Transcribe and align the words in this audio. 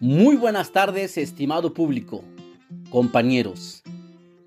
Muy 0.00 0.36
buenas 0.36 0.70
tardes, 0.70 1.18
estimado 1.18 1.74
público, 1.74 2.22
compañeros. 2.88 3.82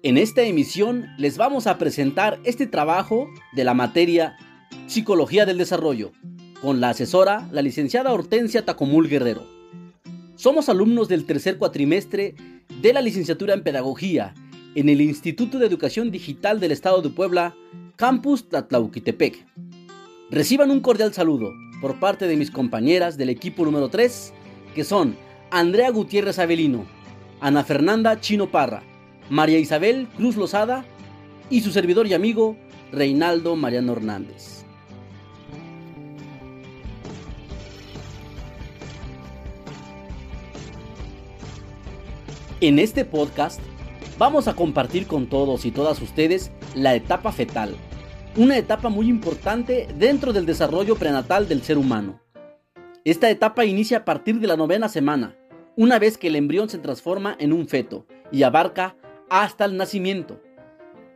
En 0.02 0.18
esta 0.18 0.44
emisión 0.44 1.08
les 1.18 1.38
vamos 1.38 1.68
a 1.68 1.78
presentar 1.78 2.40
este 2.46 2.68
trabajo 2.68 3.28
de 3.52 3.66
la 3.66 3.74
materia 3.74 4.38
Psicología 4.88 5.46
del 5.46 5.58
Desarrollo, 5.58 6.14
con 6.62 6.80
la 6.80 6.92
asesora, 6.92 7.50
la 7.52 7.62
licenciada 7.62 8.14
Hortensia 8.14 8.64
Tacomul 8.64 9.10
Guerrero. 9.10 9.44
Somos 10.36 10.70
alumnos 10.70 11.10
del 11.10 11.26
tercer 11.26 11.58
cuatrimestre 11.58 12.34
de 12.82 12.94
la 12.94 13.02
licenciatura 13.02 13.54
en 13.54 13.64
Pedagogía 13.64 14.34
en 14.76 14.88
el 14.88 15.02
Instituto 15.02 15.60
de 15.60 15.68
Educación 15.68 16.12
Digital 16.12 16.62
del 16.62 16.72
Estado 16.72 17.02
de 17.02 17.10
Puebla, 17.10 17.54
Campus 17.98 18.48
Tlatlauquitepec. 18.48 19.46
Reciban 20.30 20.72
un 20.72 20.80
cordial 20.80 21.14
saludo 21.14 21.52
por 21.82 22.00
parte 22.00 22.26
de 22.30 22.38
mis 22.38 22.52
compañeras 22.52 23.18
del 23.18 23.28
equipo 23.28 23.66
número 23.66 23.90
3, 23.90 24.32
que 24.74 24.86
son 24.86 25.18
Andrea 25.54 25.90
Gutiérrez 25.92 26.40
Avelino, 26.40 26.86
Ana 27.42 27.66
Fernanda 27.66 28.22
Chino 28.22 28.50
Parra, 28.50 28.84
María 29.30 29.60
Isabel 29.60 30.08
Cruz 30.16 30.38
Lozada 30.38 30.86
y 31.50 31.60
su 31.60 31.72
servidor 31.72 32.08
y 32.08 32.14
amigo 32.14 32.56
Reinaldo 32.94 33.58
Mariano 33.58 33.92
Hernández. 33.92 34.64
En 42.62 42.80
este 42.80 43.04
podcast 43.04 43.60
vamos 44.18 44.48
a 44.48 44.56
compartir 44.56 45.06
con 45.06 45.28
todos 45.28 45.66
y 45.66 45.72
todas 45.72 46.02
ustedes 46.02 46.54
la 46.76 46.96
etapa 46.96 47.34
fetal, 47.34 47.76
una 48.38 48.58
etapa 48.58 48.88
muy 48.88 49.10
importante 49.10 49.90
dentro 49.98 50.32
del 50.32 50.46
desarrollo 50.46 50.96
prenatal 50.96 51.50
del 51.50 51.62
ser 51.62 51.78
humano. 51.78 52.22
Esta 53.04 53.30
etapa 53.30 53.66
inicia 53.66 53.98
a 53.98 54.06
partir 54.06 54.40
de 54.40 54.48
la 54.48 54.56
novena 54.56 54.88
semana, 54.88 55.36
una 55.82 55.98
vez 55.98 56.20
que 56.20 56.28
el 56.28 56.36
embrión 56.36 56.70
se 56.70 56.78
transforma 56.78 57.36
en 57.40 57.52
un 57.52 57.68
feto 57.68 58.06
y 58.32 58.44
abarca 58.44 58.96
hasta 59.32 59.66
el 59.66 59.78
nacimiento. 59.78 60.40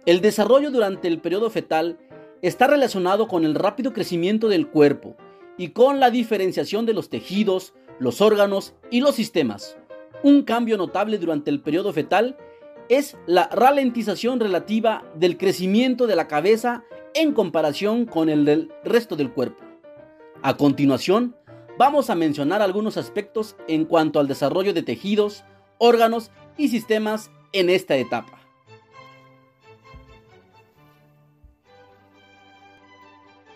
El 0.08 0.22
desarrollo 0.22 0.72
durante 0.72 1.08
el 1.08 1.20
periodo 1.20 1.52
fetal 1.52 2.00
está 2.42 2.66
relacionado 2.66 3.28
con 3.28 3.46
el 3.46 3.54
rápido 3.54 3.94
crecimiento 3.94 4.50
del 4.50 4.68
cuerpo 4.68 5.16
y 5.56 5.68
con 5.68 6.00
la 6.00 6.10
diferenciación 6.10 6.88
de 6.88 6.94
los 6.94 7.10
tejidos, 7.10 7.76
los 8.00 8.22
órganos 8.22 8.74
y 8.90 9.02
los 9.02 9.14
sistemas. 9.14 9.78
Un 10.24 10.42
cambio 10.42 10.78
notable 10.78 11.20
durante 11.20 11.52
el 11.52 11.62
periodo 11.62 11.94
fetal 11.94 12.36
es 12.90 13.16
la 13.28 13.48
ralentización 13.50 14.40
relativa 14.40 15.06
del 15.14 15.38
crecimiento 15.38 16.08
de 16.08 16.16
la 16.16 16.28
cabeza 16.28 16.84
en 17.14 17.34
comparación 17.34 18.06
con 18.06 18.30
el 18.30 18.46
del 18.46 18.72
resto 18.84 19.16
del 19.16 19.32
cuerpo. 19.32 19.64
A 20.42 20.58
continuación, 20.58 21.36
vamos 21.78 22.10
a 22.10 22.16
mencionar 22.16 22.62
algunos 22.62 22.98
aspectos 22.98 23.56
en 23.68 23.86
cuanto 23.86 24.20
al 24.20 24.28
desarrollo 24.28 24.74
de 24.74 24.84
tejidos, 24.84 25.44
órganos 25.78 26.32
y 26.58 26.70
sistemas 26.70 27.32
en 27.52 27.70
esta 27.70 27.96
etapa. 27.96 28.40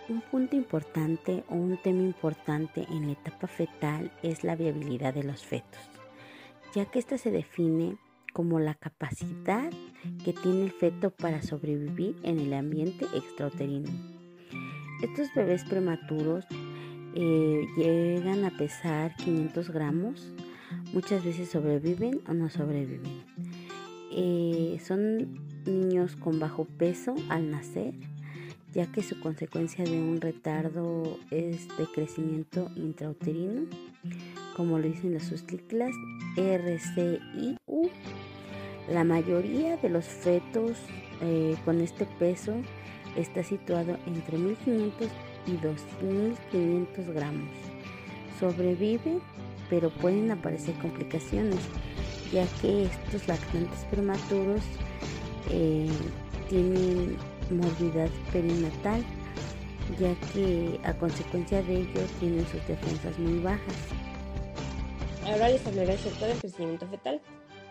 Un 0.10 0.22
punto 0.22 0.56
importante 0.56 1.44
o 1.50 1.54
un 1.54 1.78
tema 1.78 2.02
importante 2.02 2.86
en 2.90 3.08
la 3.08 3.14
etapa 3.14 3.48
fetal 3.48 4.12
es 4.24 4.44
la 4.44 4.56
viabilidad 4.56 5.14
de 5.14 5.24
los 5.24 5.44
fetos, 5.46 5.80
ya 6.74 6.86
que 6.86 6.98
esta 6.98 7.20
se 7.20 7.30
define 7.30 7.98
como 8.34 8.60
la 8.60 8.74
capacidad 8.74 9.70
que 10.24 10.34
tiene 10.34 10.64
el 10.64 10.72
feto 10.72 11.12
para 11.12 11.44
sobrevivir 11.44 12.16
en 12.24 12.40
el 12.40 12.54
ambiente 12.54 13.06
extrauterino. 13.14 13.90
Estos 15.04 15.28
bebés 15.36 15.64
prematuros 15.64 16.46
eh, 17.16 17.68
llegan 17.78 18.46
a 18.46 18.52
pesar 18.52 19.16
500 19.18 19.70
gramos. 19.72 20.34
Muchas 20.94 21.24
veces 21.24 21.50
sobreviven 21.50 22.22
o 22.28 22.34
no 22.34 22.50
sobreviven. 22.50 23.24
Eh, 24.12 24.80
son 24.86 25.40
niños 25.66 26.16
con 26.16 26.40
bajo 26.40 26.66
peso 26.66 27.16
al 27.30 27.52
nacer, 27.52 27.94
ya 28.74 28.92
que 28.92 29.04
su 29.04 29.20
consecuencia 29.20 29.84
de 29.84 30.00
un 30.00 30.20
retardo 30.20 31.18
es 31.32 31.68
de 31.78 31.86
crecimiento 31.94 32.70
intrauterino, 32.76 33.68
como 34.56 34.80
lo 34.80 34.88
dicen 34.88 35.14
las 35.14 35.24
sus 35.24 35.42
siglas 35.42 35.92
RCIU. 36.36 37.58
La 38.92 39.04
mayoría 39.04 39.78
de 39.78 39.90
los 39.90 40.06
fetos 40.06 40.78
eh, 41.22 41.56
con 41.66 41.82
este 41.82 42.06
peso 42.18 42.56
está 43.16 43.44
situado 43.44 43.98
entre 44.08 44.38
1500 44.38 45.08
y 45.46 45.52
2.500 45.54 47.14
gramos. 47.14 47.50
Sobrevive, 48.40 49.20
pero 49.70 49.90
pueden 49.90 50.32
aparecer 50.32 50.76
complicaciones, 50.76 51.60
ya 52.32 52.46
que 52.62 52.84
estos 52.84 53.28
lactantes 53.28 53.86
prematuros 53.92 54.62
eh, 55.50 55.90
tienen 56.48 57.18
morbidad 57.50 58.10
perinatal, 58.32 59.04
ya 60.00 60.14
que 60.34 60.80
a 60.84 60.94
consecuencia 60.94 61.62
de 61.64 61.82
ello 61.82 62.02
tienen 62.20 62.46
sus 62.48 62.66
defensas 62.68 63.18
muy 63.18 63.40
bajas. 63.40 63.76
Ahora 65.26 65.50
les 65.50 65.66
hablaré 65.66 65.94
acerca 65.94 66.28
del 66.28 66.38
crecimiento 66.38 66.88
fetal. 66.88 67.22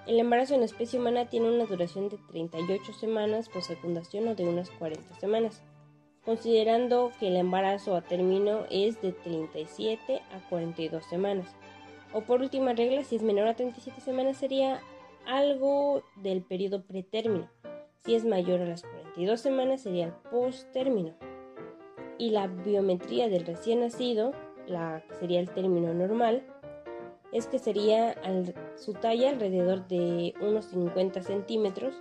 El 0.06 0.19
embarazo 0.21 0.55
en 0.55 0.62
especie 0.62 0.99
humana 0.99 1.29
tiene 1.29 1.50
una 1.50 1.67
duración 1.67 2.09
de 2.09 2.19
38 2.31 2.93
semanas 2.95 3.49
por 3.49 3.62
fecundación 3.62 4.29
o 4.29 4.35
de 4.35 4.45
unas 4.45 4.71
40 4.71 5.21
semanas 5.21 5.62
considerando 6.28 7.11
que 7.19 7.28
el 7.28 7.37
embarazo 7.37 7.97
a 7.97 8.03
término 8.03 8.66
es 8.71 9.00
de 9.00 9.12
37 9.12 10.21
a 10.31 10.47
42 10.50 11.03
semanas. 11.06 11.56
O 12.12 12.21
por 12.21 12.43
última 12.43 12.75
regla, 12.75 13.03
si 13.03 13.16
es 13.16 13.22
menor 13.22 13.49
a 13.49 13.56
37 13.56 14.03
semanas 14.03 14.37
sería 14.37 14.83
algo 15.27 16.03
del 16.17 16.43
periodo 16.43 16.83
pretérmino. 16.83 17.49
Si 18.05 18.15
es 18.15 18.27
mayor 18.27 18.61
a 18.61 18.67
las 18.67 18.83
42 18.83 19.41
semanas 19.41 19.81
sería 19.81 20.05
el 20.05 20.12
posttérmino. 20.31 21.15
Y 22.19 22.28
la 22.28 22.47
biometría 22.47 23.31
del 23.31 23.47
recién 23.47 23.81
nacido, 23.81 24.33
la 24.67 25.03
que 25.09 25.15
sería 25.15 25.41
el 25.41 25.49
término 25.49 25.94
normal, 25.94 26.44
es 27.33 27.47
que 27.47 27.59
sería 27.59 28.15
su 28.77 28.93
talla 28.93 29.31
alrededor 29.31 29.88
de 29.88 30.34
unos 30.43 30.67
50 30.67 31.22
centímetros, 31.22 31.94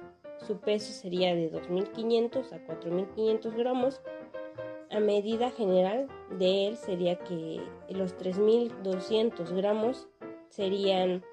su 0.46 0.60
peso 0.60 0.92
sería 0.92 1.34
de 1.34 1.50
2.500 1.50 2.52
a 2.52 2.60
4.500 2.68 3.56
gramos 3.56 4.02
a 4.90 5.00
medida 5.00 5.52
general 5.52 6.08
de 6.38 6.68
él 6.68 6.78
sería 6.78 7.18
que 7.18 7.62
los 7.90 8.18
3.200 8.18 9.54
gramos 9.56 10.08
serían 10.50 11.24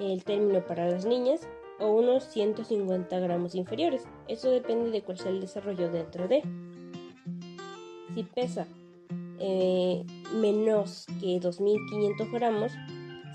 el 0.00 0.24
término 0.24 0.64
para 0.64 0.88
las 0.88 1.04
niñas 1.04 1.48
o 1.78 1.90
unos 1.90 2.24
150 2.24 3.18
gramos 3.18 3.54
inferiores. 3.54 4.06
Eso 4.28 4.50
depende 4.50 4.90
de 4.90 5.02
cuál 5.02 5.18
sea 5.18 5.30
el 5.30 5.40
desarrollo 5.40 5.90
dentro 5.90 6.28
de. 6.28 6.42
Si 8.14 8.22
pesa 8.22 8.66
eh, 9.38 10.04
menos 10.34 11.06
que 11.20 11.40
2.500 11.40 12.32
gramos, 12.32 12.72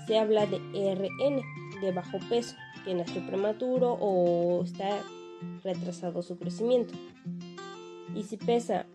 se 0.06 0.18
habla 0.18 0.46
de 0.46 0.58
RN, 0.94 1.42
de 1.82 1.92
bajo 1.92 2.18
peso, 2.28 2.56
que 2.84 2.94
nació 2.94 3.26
prematuro 3.26 3.92
o 4.00 4.64
está 4.64 5.02
retrasado 5.62 6.22
su 6.22 6.38
crecimiento. 6.38 6.94
Y 8.14 8.22
si 8.22 8.38
pesa 8.38 8.86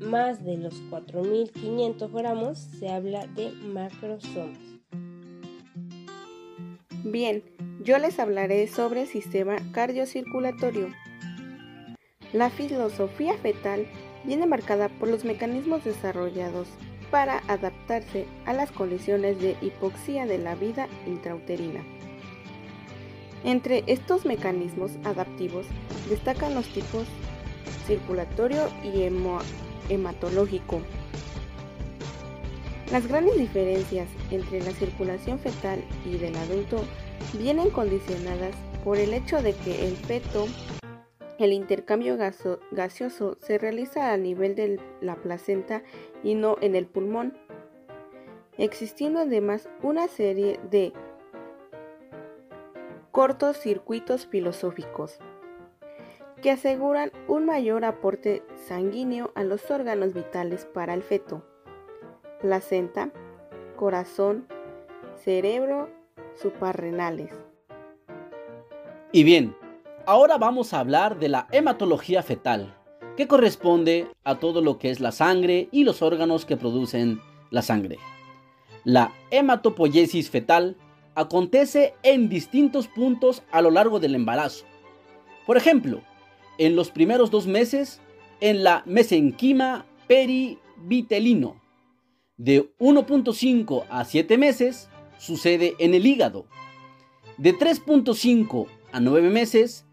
más 0.00 0.44
de 0.44 0.56
los 0.56 0.74
4.500 0.90 2.12
gramos, 2.12 2.58
se 2.58 2.88
habla 2.88 3.26
de 3.26 3.50
macrosomas. 3.52 4.58
Bien, 7.04 7.42
yo 7.82 7.98
les 7.98 8.18
hablaré 8.18 8.66
sobre 8.66 9.02
el 9.02 9.08
sistema 9.08 9.56
cardiocirculatorio. 9.72 10.88
La 12.32 12.50
filosofía 12.50 13.34
fetal 13.38 13.86
viene 14.24 14.46
marcada 14.46 14.88
por 14.88 15.08
los 15.08 15.24
mecanismos 15.24 15.84
desarrollados 15.84 16.68
para 17.10 17.38
adaptarse 17.48 18.26
a 18.44 18.52
las 18.52 18.70
condiciones 18.70 19.40
de 19.40 19.56
hipoxia 19.62 20.26
de 20.26 20.38
la 20.38 20.54
vida 20.54 20.88
intrauterina. 21.06 21.82
Entre 23.44 23.84
estos 23.86 24.26
mecanismos 24.26 24.92
adaptivos 25.04 25.66
destacan 26.10 26.54
los 26.54 26.66
tipos 26.68 27.06
circulatorio 27.86 28.68
y 28.82 29.02
hematológico. 29.88 30.80
Las 32.90 33.06
grandes 33.06 33.36
diferencias 33.36 34.08
entre 34.30 34.60
la 34.60 34.70
circulación 34.70 35.38
fetal 35.38 35.84
y 36.06 36.16
del 36.16 36.34
adulto 36.36 36.82
vienen 37.38 37.68
condicionadas 37.70 38.54
por 38.82 38.96
el 38.96 39.12
hecho 39.12 39.42
de 39.42 39.52
que 39.52 39.86
el 39.86 39.96
feto, 39.96 40.46
el 41.38 41.52
intercambio 41.52 42.16
gaseoso 42.70 43.36
se 43.40 43.58
realiza 43.58 44.12
a 44.12 44.16
nivel 44.16 44.54
de 44.54 44.80
la 45.02 45.16
placenta 45.16 45.82
y 46.22 46.34
no 46.34 46.56
en 46.62 46.74
el 46.74 46.86
pulmón, 46.86 47.36
existiendo 48.56 49.20
además 49.20 49.68
una 49.82 50.08
serie 50.08 50.58
de 50.70 50.92
cortos 53.12 53.58
circuitos 53.58 54.26
filosóficos 54.26 55.18
que 56.42 56.50
aseguran 56.50 57.10
un 57.26 57.44
mayor 57.46 57.84
aporte 57.84 58.42
sanguíneo 58.66 59.32
a 59.34 59.42
los 59.42 59.70
órganos 59.70 60.14
vitales 60.14 60.66
para 60.66 60.94
el 60.94 61.02
feto, 61.02 61.44
placenta, 62.40 63.10
corazón, 63.76 64.46
cerebro, 65.24 65.88
suprarrenales. 66.40 67.32
Y 69.10 69.24
bien, 69.24 69.56
ahora 70.06 70.38
vamos 70.38 70.72
a 70.72 70.80
hablar 70.80 71.18
de 71.18 71.28
la 71.28 71.48
hematología 71.50 72.22
fetal, 72.22 72.76
que 73.16 73.26
corresponde 73.26 74.06
a 74.22 74.38
todo 74.38 74.60
lo 74.60 74.78
que 74.78 74.90
es 74.90 75.00
la 75.00 75.12
sangre 75.12 75.68
y 75.72 75.82
los 75.84 76.02
órganos 76.02 76.44
que 76.44 76.56
producen 76.56 77.20
la 77.50 77.62
sangre. 77.62 77.98
La 78.84 79.12
hematopoiesis 79.30 80.30
fetal 80.30 80.76
acontece 81.16 81.94
en 82.04 82.28
distintos 82.28 82.86
puntos 82.86 83.42
a 83.50 83.60
lo 83.60 83.72
largo 83.72 83.98
del 83.98 84.14
embarazo. 84.14 84.64
Por 85.46 85.56
ejemplo, 85.56 86.00
en 86.58 86.76
los 86.76 86.90
primeros 86.90 87.30
dos 87.30 87.46
meses, 87.46 88.00
en 88.40 88.62
la 88.62 88.82
mesenquima 88.86 89.86
perivitelino. 90.06 91.60
De 92.36 92.70
1.5 92.78 93.84
a 93.88 94.04
7 94.04 94.38
meses, 94.38 94.88
sucede 95.18 95.74
en 95.78 95.94
el 95.94 96.06
hígado. 96.06 96.46
De 97.36 97.54
3.5 97.54 98.66
a 98.92 99.00
9 99.00 99.30
meses, 99.30 99.86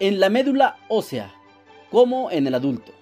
en 0.00 0.18
la 0.18 0.30
médula 0.30 0.78
ósea, 0.88 1.32
como 1.90 2.30
en 2.30 2.46
el 2.46 2.54
adulto. 2.54 2.92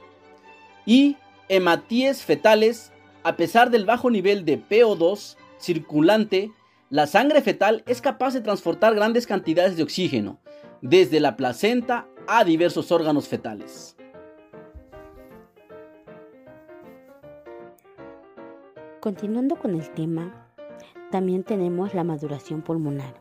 Y 0.84 1.17
hematíes 1.49 2.22
fetales, 2.22 2.93
a 3.22 3.37
pesar 3.37 3.70
del 3.70 3.84
bajo 3.84 4.11
nivel 4.11 4.44
de 4.44 4.62
PO2 4.62 5.37
circulante, 5.58 6.52
la 6.90 7.06
sangre 7.06 7.40
fetal 7.40 7.84
es 7.87 8.00
capaz 8.00 8.34
de 8.34 8.40
transportar 8.40 8.94
grandes 8.94 9.26
cantidades 9.26 9.76
de 9.76 9.82
oxígeno, 9.82 10.40
desde 10.82 11.20
la 11.20 11.37
placenta 11.37 12.08
a 12.32 12.44
diversos 12.44 12.93
órganos 12.93 13.27
fetales. 13.27 13.97
Continuando 19.00 19.56
con 19.56 19.75
el 19.75 19.91
tema, 19.94 20.47
también 21.11 21.43
tenemos 21.43 21.93
la 21.93 22.05
maduración 22.05 22.62
pulmonar. 22.62 23.21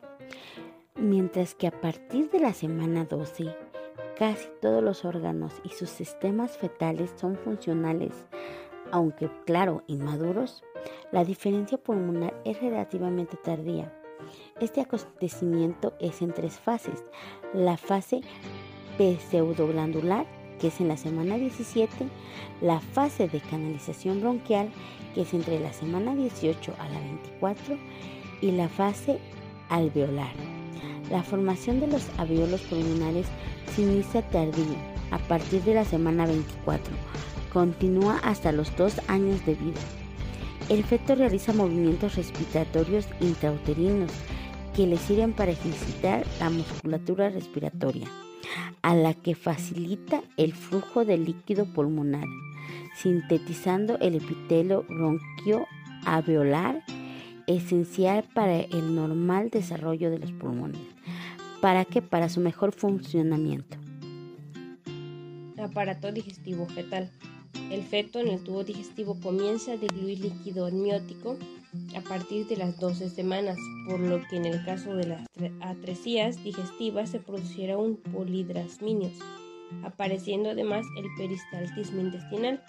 Mientras 0.96 1.56
que 1.56 1.66
a 1.66 1.82
partir 1.82 2.30
de 2.30 2.40
la 2.40 2.54
semana 2.54 3.06
12, 3.06 3.48
casi 4.16 4.48
todos 4.62 4.84
los 4.84 5.04
órganos 5.04 5.54
y 5.64 5.70
sus 5.70 5.90
sistemas 5.90 6.56
fetales 6.60 7.12
son 7.16 7.36
funcionales, 7.36 8.14
aunque 8.92 9.32
claro, 9.48 9.82
inmaduros, 9.88 10.64
la 11.12 11.26
diferencia 11.26 11.80
pulmonar 11.80 12.40
es 12.46 12.62
relativamente 12.62 13.38
tardía. 13.38 13.92
Este 14.60 14.82
acontecimiento 14.82 15.96
es 16.00 16.22
en 16.22 16.32
tres 16.32 16.60
fases. 16.60 17.04
La 17.56 17.76
fase 17.76 18.22
pseudoglandular, 19.00 20.26
que 20.60 20.68
es 20.68 20.80
en 20.80 20.90
la 20.90 20.98
semana 20.98 21.38
17, 21.38 21.90
la 22.62 22.80
fase 22.80 23.28
de 23.28 23.40
canalización 23.40 24.22
bronquial, 24.22 24.70
que 25.16 25.22
es 25.22 25.34
entre 25.34 25.60
la 25.60 25.74
semana 25.74 26.16
18 26.16 26.74
a 26.78 26.90
la 26.90 27.00
24, 27.00 27.78
y 28.42 28.52
la 28.52 28.68
fase 28.70 29.20
alveolar. 29.70 30.34
La 31.10 31.24
formación 31.24 31.80
de 31.80 31.88
los 31.88 32.08
alveolos 32.18 32.62
pulmonares 32.62 33.28
se 33.76 33.82
inicia 33.82 34.22
tardío, 34.30 34.76
a 35.12 35.18
partir 35.18 35.64
de 35.64 35.74
la 35.74 35.86
semana 35.86 36.26
24. 36.26 36.94
Continúa 37.54 38.20
hasta 38.24 38.52
los 38.52 38.76
dos 38.76 39.00
años 39.08 39.44
de 39.46 39.56
vida. 39.56 39.80
El 40.70 40.84
feto 40.84 41.16
realiza 41.16 41.52
movimientos 41.52 42.16
respiratorios 42.16 43.08
intrauterinos 43.22 44.12
que 44.76 44.86
le 44.86 44.98
sirven 44.98 45.34
para 45.34 45.52
ejercitar 45.52 46.26
la 46.40 46.52
musculatura 46.52 47.30
respiratoria, 47.30 48.08
a 48.82 48.96
la 48.96 49.14
que 49.14 49.36
facilita 49.36 50.22
el 50.38 50.54
flujo 50.54 51.06
de 51.06 51.18
líquido 51.18 51.66
pulmonar, 51.66 52.26
sintetizando 52.96 53.98
el 54.00 54.16
epitelio 54.16 54.84
bronquio 54.88 55.68
alveolar 56.06 56.84
esencial 57.48 58.24
para 58.34 58.60
el 58.60 58.96
normal 58.96 59.50
desarrollo 59.50 60.12
de 60.12 60.20
los 60.20 60.32
pulmones. 60.32 60.82
¿Para 61.62 61.84
qué? 61.86 62.02
Para 62.02 62.30
su 62.30 62.40
mejor 62.40 62.72
funcionamiento. 62.72 63.78
Aparato 65.58 66.12
digestivo 66.12 66.68
fetal. 66.68 67.12
El 67.70 67.84
feto 67.84 68.20
en 68.20 68.30
el 68.30 68.44
tubo 68.44 68.64
digestivo 68.64 69.20
comienza 69.20 69.74
a 69.74 69.78
diluir 69.78 70.20
líquido 70.20 70.66
amniótico 70.66 71.38
a 71.96 72.02
partir 72.02 72.48
de 72.48 72.58
las 72.58 72.80
12 72.80 73.10
semanas, 73.10 73.58
por 73.88 74.00
lo 74.00 74.22
que 74.28 74.38
en 74.38 74.46
el 74.46 74.64
caso 74.66 74.96
de 74.96 75.08
las 75.08 75.26
atresías 75.62 76.44
digestivas 76.44 77.10
se 77.10 77.20
producirá 77.20 77.78
un 77.78 77.98
polidrasminios, 77.98 79.18
apareciendo 79.84 80.50
además 80.50 80.86
el 80.98 81.06
peristaltismo 81.18 82.02
intestinal. 82.02 82.64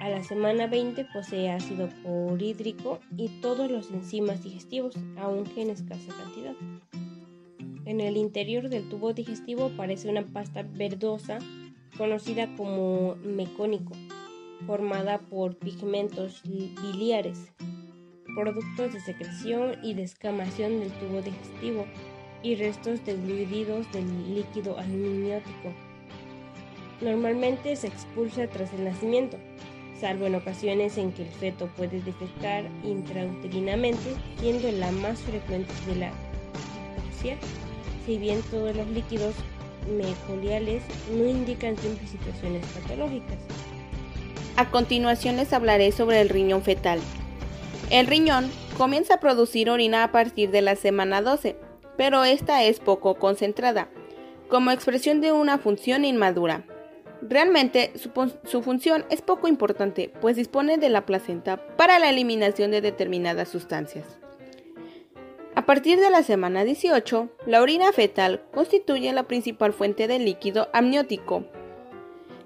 A 0.00 0.08
la 0.08 0.24
semana 0.24 0.66
20 0.66 1.06
posee 1.12 1.50
ácido 1.50 1.88
clorhídrico 2.02 2.98
y 3.16 3.28
todos 3.40 3.70
los 3.70 3.90
enzimas 3.90 4.42
digestivos, 4.42 4.96
aunque 5.16 5.62
en 5.62 5.70
escasa 5.70 6.12
cantidad. 6.16 6.54
En 7.84 8.00
el 8.00 8.16
interior 8.16 8.68
del 8.68 8.88
tubo 8.88 9.12
digestivo 9.12 9.66
aparece 9.66 10.08
una 10.08 10.24
pasta 10.24 10.62
verdosa 10.62 11.38
conocida 11.98 12.48
como 12.56 13.16
mecónico, 13.16 13.92
formada 14.66 15.18
por 15.18 15.56
pigmentos 15.56 16.42
biliares, 16.44 17.52
productos 18.34 18.92
de 18.92 19.00
secreción 19.00 19.76
y 19.82 19.94
descamación 19.94 20.80
del 20.80 20.90
tubo 20.92 21.22
digestivo 21.22 21.86
y 22.42 22.56
restos 22.56 23.04
diluidos 23.04 23.90
del 23.92 24.34
líquido 24.34 24.78
amniótico. 24.78 25.72
Normalmente 27.00 27.74
se 27.76 27.88
expulsa 27.88 28.46
tras 28.46 28.72
el 28.74 28.84
nacimiento, 28.84 29.36
salvo 30.00 30.26
en 30.26 30.34
ocasiones 30.34 30.98
en 30.98 31.12
que 31.12 31.22
el 31.22 31.28
feto 31.28 31.68
puede 31.76 32.00
defecar 32.00 32.64
intrauterinamente, 32.84 34.14
siendo 34.38 34.70
la 34.72 34.90
más 34.92 35.20
frecuente 35.20 35.72
de 35.86 35.96
la 35.96 36.12
hipoxia 36.96 37.36
si 38.06 38.18
bien 38.18 38.42
todos 38.50 38.74
los 38.74 38.86
líquidos 38.88 39.34
mecoliales 39.96 40.82
no 41.12 41.26
indican 41.26 41.76
siempre 41.76 42.06
situaciones 42.06 42.64
patológicas. 42.66 43.38
A 44.56 44.70
continuación 44.70 45.36
les 45.36 45.52
hablaré 45.52 45.92
sobre 45.92 46.20
el 46.20 46.28
riñón 46.28 46.62
fetal. 46.62 47.00
El 47.92 48.06
riñón 48.06 48.50
comienza 48.78 49.14
a 49.14 49.20
producir 49.20 49.68
orina 49.68 50.02
a 50.02 50.12
partir 50.12 50.50
de 50.50 50.62
la 50.62 50.76
semana 50.76 51.20
12, 51.20 51.56
pero 51.98 52.24
esta 52.24 52.64
es 52.64 52.80
poco 52.80 53.16
concentrada, 53.16 53.90
como 54.48 54.70
expresión 54.70 55.20
de 55.20 55.30
una 55.30 55.58
función 55.58 56.06
inmadura. 56.06 56.64
Realmente 57.20 57.92
su, 57.96 58.62
función 58.62 59.04
es 59.10 59.20
poco 59.20 59.46
importante, 59.46 60.10
pues 60.22 60.36
dispone 60.36 60.78
de 60.78 60.88
la 60.88 61.04
placenta 61.04 61.58
para 61.76 61.98
la 61.98 62.08
eliminación 62.08 62.70
de 62.70 62.80
determinadas 62.80 63.50
sustancias. 63.50 64.06
A 65.54 65.66
partir 65.66 66.00
de 66.00 66.08
la 66.08 66.22
semana 66.22 66.64
18, 66.64 67.28
la 67.44 67.60
orina 67.60 67.92
fetal 67.92 68.42
constituye 68.54 69.12
la 69.12 69.24
principal 69.24 69.74
fuente 69.74 70.08
de 70.08 70.18
líquido 70.18 70.70
amniótico. 70.72 71.44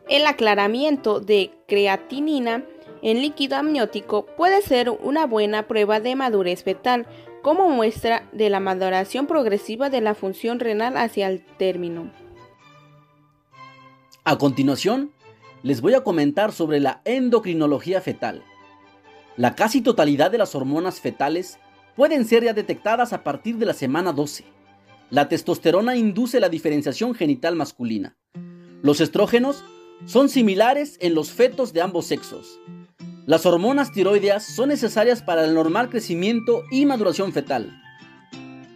El 0.08 0.26
aclaramiento 0.26 1.20
de 1.20 1.52
creatinina 1.68 2.64
en 3.02 3.20
líquido 3.20 3.56
amniótico 3.56 4.26
puede 4.36 4.62
ser 4.62 4.90
una 4.90 5.26
buena 5.26 5.66
prueba 5.66 6.00
de 6.00 6.16
madurez 6.16 6.62
fetal 6.62 7.06
como 7.42 7.68
muestra 7.68 8.28
de 8.32 8.50
la 8.50 8.60
maduración 8.60 9.26
progresiva 9.26 9.90
de 9.90 10.00
la 10.00 10.14
función 10.14 10.58
renal 10.58 10.96
hacia 10.96 11.28
el 11.28 11.44
término. 11.44 12.10
A 14.24 14.38
continuación, 14.38 15.12
les 15.62 15.80
voy 15.80 15.94
a 15.94 16.02
comentar 16.02 16.52
sobre 16.52 16.80
la 16.80 17.00
endocrinología 17.04 18.00
fetal. 18.00 18.42
La 19.36 19.54
casi 19.54 19.80
totalidad 19.80 20.30
de 20.30 20.38
las 20.38 20.54
hormonas 20.54 21.00
fetales 21.00 21.58
pueden 21.94 22.24
ser 22.24 22.44
ya 22.44 22.52
detectadas 22.52 23.12
a 23.12 23.22
partir 23.22 23.56
de 23.56 23.66
la 23.66 23.74
semana 23.74 24.12
12. 24.12 24.44
La 25.10 25.28
testosterona 25.28 25.96
induce 25.96 26.40
la 26.40 26.48
diferenciación 26.48 27.14
genital 27.14 27.54
masculina. 27.54 28.16
Los 28.82 29.00
estrógenos 29.00 29.64
son 30.04 30.28
similares 30.28 30.98
en 31.00 31.14
los 31.14 31.30
fetos 31.30 31.72
de 31.72 31.80
ambos 31.80 32.06
sexos. 32.06 32.60
Las 33.26 33.44
hormonas 33.44 33.90
tiroideas 33.90 34.44
son 34.44 34.68
necesarias 34.68 35.20
para 35.20 35.44
el 35.44 35.52
normal 35.52 35.90
crecimiento 35.90 36.62
y 36.70 36.86
maduración 36.86 37.32
fetal. 37.32 37.82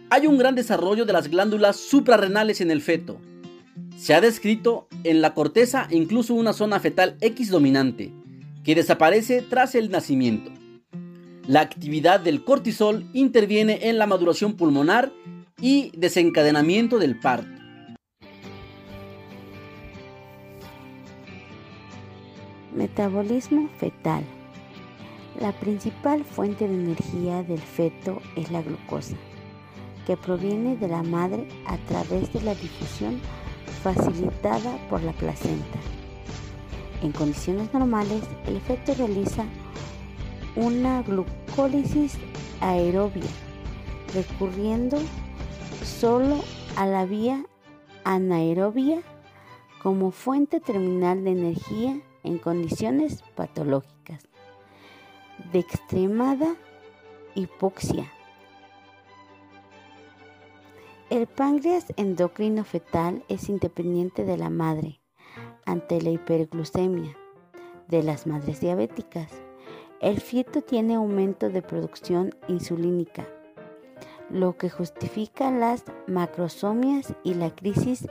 Hay 0.09 0.27
un 0.27 0.37
gran 0.37 0.55
desarrollo 0.55 1.05
de 1.05 1.13
las 1.13 1.29
glándulas 1.29 1.77
suprarrenales 1.77 2.59
en 2.59 2.69
el 2.69 2.81
feto. 2.81 3.17
Se 3.95 4.13
ha 4.13 4.19
descrito 4.19 4.89
en 5.05 5.21
la 5.21 5.33
corteza 5.33 5.87
incluso 5.89 6.33
una 6.33 6.51
zona 6.51 6.81
fetal 6.81 7.15
X 7.21 7.49
dominante, 7.49 8.11
que 8.65 8.75
desaparece 8.75 9.41
tras 9.41 9.73
el 9.73 9.89
nacimiento. 9.89 10.51
La 11.47 11.61
actividad 11.61 12.19
del 12.19 12.43
cortisol 12.43 13.09
interviene 13.13 13.87
en 13.87 13.97
la 13.97 14.05
maduración 14.05 14.57
pulmonar 14.57 15.13
y 15.61 15.93
desencadenamiento 15.95 16.99
del 16.99 17.17
parto. 17.17 17.47
Metabolismo 22.75 23.69
fetal. 23.79 24.25
La 25.39 25.53
principal 25.53 26.25
fuente 26.25 26.67
de 26.67 26.73
energía 26.73 27.41
del 27.43 27.59
feto 27.59 28.21
es 28.35 28.51
la 28.51 28.61
glucosa, 28.61 29.15
que 30.05 30.17
proviene 30.17 30.75
de 30.75 30.87
la 30.87 31.03
madre 31.03 31.47
a 31.65 31.77
través 31.77 32.31
de 32.33 32.41
la 32.41 32.53
difusión 32.53 33.19
facilitada 33.81 34.77
por 34.89 35.01
la 35.01 35.13
placenta. 35.13 35.79
En 37.01 37.11
condiciones 37.13 37.73
normales, 37.73 38.23
el 38.45 38.59
feto 38.61 38.93
realiza 38.93 39.45
una 40.55 41.01
glucólisis 41.01 42.17
aerobia 42.59 43.29
recurriendo 44.13 44.97
solo 45.83 46.43
a 46.75 46.85
la 46.85 47.05
vía 47.05 47.45
anaerobia 48.03 49.01
como 49.81 50.11
fuente 50.11 50.59
terminal 50.59 51.23
de 51.23 51.31
energía 51.31 52.01
en 52.23 52.37
condiciones 52.37 53.23
patológicas 53.35 54.00
de 55.51 55.59
extremada 55.59 56.55
hipoxia. 57.35 58.11
El 61.09 61.27
páncreas 61.27 61.87
endocrino 61.97 62.63
fetal 62.63 63.23
es 63.27 63.49
independiente 63.49 64.23
de 64.23 64.37
la 64.37 64.49
madre 64.49 65.01
ante 65.65 66.01
la 66.01 66.09
hiperglucemia 66.09 67.17
de 67.87 68.03
las 68.03 68.27
madres 68.27 68.61
diabéticas. 68.61 69.31
El 69.99 70.21
feto 70.21 70.61
tiene 70.61 70.95
aumento 70.95 71.49
de 71.49 71.61
producción 71.61 72.33
insulínica, 72.47 73.27
lo 74.29 74.57
que 74.57 74.69
justifica 74.69 75.51
las 75.51 75.83
macrosomias 76.07 77.13
y 77.23 77.33
la 77.33 77.53
crisis 77.53 78.07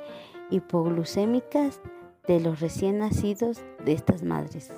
hipoglucémicas 0.50 1.80
de 2.26 2.40
los 2.40 2.60
recién 2.60 2.98
nacidos 2.98 3.62
de 3.84 3.92
estas 3.92 4.22
madres 4.22 4.70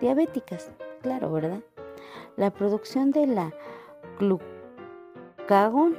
diabéticas. 0.00 0.72
Claro, 1.06 1.30
¿verdad? 1.30 1.60
La 2.36 2.52
producción 2.52 3.12
de 3.12 3.28
la 3.28 3.54
glucagón 4.18 5.96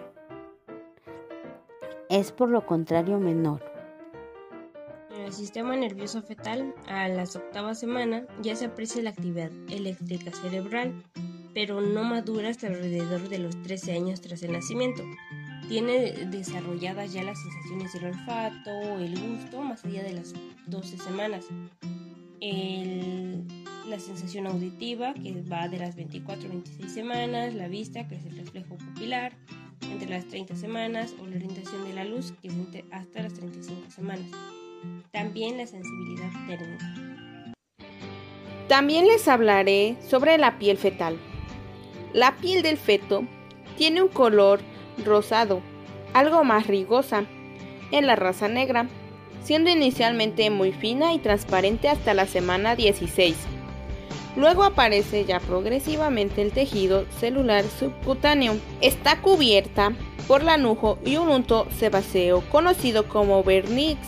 es 2.10 2.34
por 2.34 2.50
lo 2.50 2.66
contrario 2.66 3.18
menor. 3.18 3.64
En 5.16 5.22
el 5.22 5.32
sistema 5.32 5.78
nervioso 5.78 6.22
fetal, 6.22 6.76
a 6.88 7.08
las 7.08 7.38
octavas 7.38 7.80
semanas 7.80 8.26
ya 8.42 8.58
se 8.58 8.66
aprecia 8.66 9.02
la 9.02 9.12
actividad 9.12 9.50
eléctrica 9.70 10.32
cerebral, 10.34 11.02
pero 11.54 11.80
no 11.80 12.04
madura 12.04 12.50
hasta 12.50 12.68
alrededor 12.68 13.30
de 13.30 13.40
los 13.40 13.64
13 13.64 13.94
años 13.94 14.20
tras 14.20 14.44
el 14.44 14.52
nacimiento. 14.52 15.04
Tiene 15.70 16.26
desarrolladas 16.26 17.14
ya 17.14 17.24
las 17.24 17.42
sensaciones 17.42 17.94
del 17.94 18.08
olfato, 18.08 18.72
el 19.00 19.18
gusto, 19.18 19.62
más 19.62 19.86
allá 19.86 20.04
de 20.04 20.12
las 20.16 20.34
12 20.66 20.98
semanas. 20.98 21.46
La 23.88 24.00
sensación 24.00 24.48
auditiva, 24.48 25.14
que 25.14 25.42
va 25.52 25.68
de 25.68 25.80
las 25.80 25.96
24 25.96 26.46
a 26.46 26.50
26 26.50 26.92
semanas, 26.92 27.54
la 27.54 27.68
vista, 27.68 28.08
que 28.08 28.16
es 28.16 28.26
el 28.26 28.38
reflejo 28.38 28.76
pupilar, 28.76 29.34
entre 29.92 30.10
las 30.10 30.26
30 30.28 30.56
semanas 30.56 31.14
o 31.22 31.26
la 31.26 31.38
orientación 31.38 31.86
de 31.86 31.94
la 31.94 32.04
luz, 32.04 32.34
que 32.42 32.50
es 32.50 32.54
hasta 32.92 33.24
las 33.24 33.34
35 33.34 33.92
semanas. 33.92 34.26
También 35.12 35.58
la 35.58 35.68
sensibilidad 35.68 36.30
térmica. 36.48 37.54
También 38.68 39.08
les 39.08 39.28
hablaré 39.28 39.96
sobre 40.08 40.38
la 40.38 40.60
piel 40.60 40.78
fetal. 40.78 41.18
La 42.14 42.36
piel 42.36 42.64
del 42.64 42.78
feto 42.78 43.24
tiene 43.78 44.02
un 44.02 44.10
color 44.10 44.60
rosado, 45.06 45.62
algo 46.14 46.44
más 46.44 46.68
rigosa, 46.68 47.24
en 47.92 48.06
la 48.06 48.18
raza 48.18 48.50
negra, 48.50 48.88
siendo 49.44 49.70
inicialmente 49.70 50.50
muy 50.50 50.74
fina 50.74 51.14
y 51.14 51.20
transparente 51.20 51.88
hasta 51.88 52.14
la 52.14 52.26
semana 52.26 52.76
16. 52.76 53.57
Luego 54.38 54.64
aparece 54.64 55.26
ya 55.26 55.40
progresivamente 55.40 56.44
el 56.44 56.52
tejido 56.52 57.06
celular 57.20 57.66
subcutáneo. 57.66 58.56
Está 58.82 59.20
cubierta 59.20 59.94
por 60.28 60.44
lanujo 60.44 61.00
y 61.04 61.18
un 61.18 61.30
unto 61.30 61.68
sebáceo 61.72 62.42
conocido 62.52 63.10
como 63.10 63.44
vernix. 63.44 64.00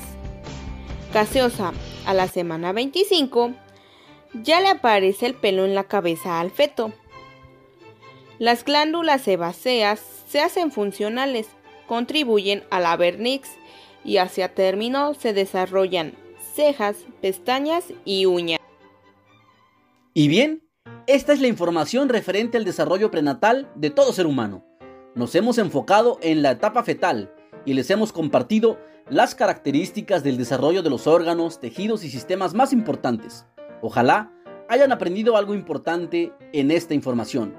Caseosa 1.11 1.73
a 2.05 2.13
la 2.13 2.27
semana 2.27 2.71
25 2.73 3.53
ya 4.35 4.61
le 4.61 4.67
aparece 4.67 5.25
el 5.25 5.33
pelo 5.33 5.65
en 5.65 5.73
la 5.73 5.85
cabeza 5.85 6.39
al 6.39 6.51
feto. 6.51 6.93
Las 8.37 8.63
glándulas 8.63 9.23
sebáceas 9.23 9.99
se 10.27 10.41
hacen 10.41 10.71
funcionales, 10.71 11.47
contribuyen 11.87 12.63
a 12.69 12.79
la 12.79 12.95
vernix 12.95 13.49
y 14.05 14.17
hacia 14.17 14.53
término 14.53 15.15
se 15.15 15.33
desarrollan 15.33 16.13
cejas, 16.53 16.97
pestañas 17.19 17.85
y 18.05 18.27
uñas. 18.27 18.58
Y 20.13 20.27
bien, 20.27 20.63
esta 21.05 21.33
es 21.33 21.39
la 21.39 21.47
información 21.47 22.09
referente 22.09 22.57
al 22.57 22.65
desarrollo 22.65 23.11
prenatal 23.11 23.71
de 23.75 23.91
todo 23.91 24.11
ser 24.11 24.25
humano. 24.25 24.65
Nos 25.15 25.35
hemos 25.35 25.57
enfocado 25.59 26.17
en 26.21 26.41
la 26.41 26.51
etapa 26.51 26.83
fetal 26.83 27.31
y 27.65 27.73
les 27.73 27.89
hemos 27.91 28.11
compartido 28.11 28.79
las 29.07 29.35
características 29.35 30.23
del 30.23 30.37
desarrollo 30.37 30.81
de 30.81 30.89
los 30.89 31.05
órganos, 31.05 31.59
tejidos 31.59 32.03
y 32.03 32.09
sistemas 32.09 32.53
más 32.53 32.73
importantes. 32.73 33.45
Ojalá 33.81 34.33
hayan 34.67 34.91
aprendido 34.91 35.37
algo 35.37 35.53
importante 35.53 36.33
en 36.53 36.71
esta 36.71 36.93
información. 36.95 37.55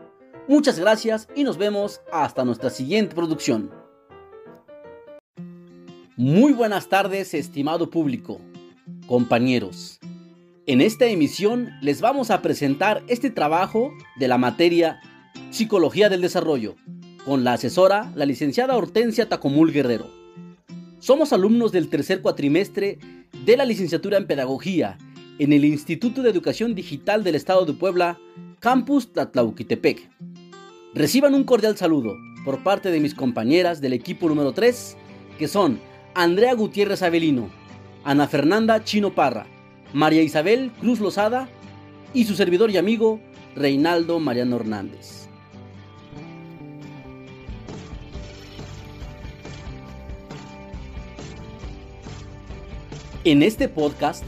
Muchas 0.49 0.79
gracias 0.79 1.29
y 1.37 1.45
nos 1.45 1.57
vemos 1.57 2.01
hasta 2.13 2.45
nuestra 2.45 2.71
siguiente 2.71 3.15
producción. 3.15 3.71
Muy 6.17 6.53
buenas 6.53 6.89
tardes, 6.89 7.33
estimado 7.35 7.91
público, 7.91 8.41
compañeros. 9.07 10.00
En 10.71 10.81
esta 10.81 11.07
emisión 11.07 11.73
les 11.81 12.01
vamos 12.01 12.31
a 12.31 12.43
presentar 12.43 13.03
este 13.09 13.29
trabajo 13.29 13.93
de 14.21 14.29
la 14.29 14.39
materia 14.39 15.01
Psicología 15.51 16.09
del 16.09 16.21
Desarrollo 16.21 16.77
con 17.25 17.43
la 17.43 17.55
asesora, 17.55 18.13
la 18.15 18.25
licenciada 18.25 18.77
Hortensia 18.77 19.29
Tacomul 19.29 19.73
Guerrero. 19.73 20.07
Somos 21.01 21.33
alumnos 21.33 21.73
del 21.73 21.89
tercer 21.89 22.23
cuatrimestre 22.23 23.01
de 23.45 23.57
la 23.57 23.65
licenciatura 23.65 24.17
en 24.17 24.29
Pedagogía 24.29 24.97
en 25.41 25.53
el 25.53 25.65
Instituto 25.65 26.23
de 26.23 26.31
Educación 26.31 26.77
Digital 26.77 27.25
del 27.25 27.35
Estado 27.35 27.67
de 27.67 27.73
Puebla, 27.73 28.21
Campus 28.61 29.13
Tlatlauquitepec. 29.13 30.09
Reciban 30.95 31.35
un 31.35 31.43
cordial 31.43 31.77
saludo 31.79 32.15
por 32.45 32.63
parte 32.63 32.93
de 32.93 33.01
mis 33.01 33.17
compañeras 33.17 33.81
del 33.81 33.93
equipo 33.93 34.29
número 34.29 34.53
3, 34.53 34.97
que 35.37 35.49
son 35.49 35.81
Andrea 36.15 36.55
Gutiérrez 36.55 37.03
Avelino, 37.03 37.51
Ana 38.05 38.29
Fernanda 38.29 38.85
Chino 38.85 39.13
Parra, 39.13 39.49
María 39.93 40.23
Isabel 40.23 40.71
Cruz 40.81 41.01
Lozada 41.01 41.49
y 42.15 42.25
su 42.25 42.35
servidor 42.35 42.71
y 42.71 42.77
amigo 42.77 43.21
Reinaldo 43.57 44.21
Mariano 44.21 44.57
Hernández. 44.57 45.29
En 53.25 53.43
este 53.43 53.69
podcast 53.69 54.25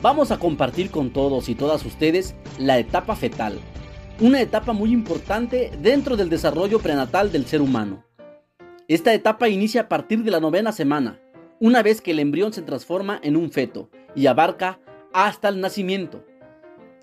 vamos 0.00 0.30
a 0.30 0.38
compartir 0.38 0.90
con 0.90 1.10
todos 1.10 1.48
y 1.48 1.54
todas 1.54 1.84
ustedes 1.84 2.34
la 2.58 2.78
etapa 2.78 3.16
fetal, 3.16 3.58
una 4.20 4.40
etapa 4.40 4.72
muy 4.72 4.92
importante 4.92 5.72
dentro 5.82 6.16
del 6.16 6.30
desarrollo 6.30 6.78
prenatal 6.78 7.32
del 7.32 7.46
ser 7.46 7.60
humano. 7.60 8.04
Esta 8.88 9.12
etapa 9.12 9.48
inicia 9.48 9.82
a 9.82 9.88
partir 9.88 10.22
de 10.22 10.30
la 10.30 10.40
novena 10.40 10.72
semana, 10.72 11.20
una 11.58 11.82
vez 11.82 12.00
que 12.00 12.12
el 12.12 12.18
embrión 12.18 12.52
se 12.52 12.62
transforma 12.62 13.20
en 13.22 13.36
un 13.36 13.50
feto 13.50 13.90
y 14.14 14.26
abarca 14.26 14.80
hasta 15.12 15.48
el 15.48 15.60
nacimiento. 15.60 16.24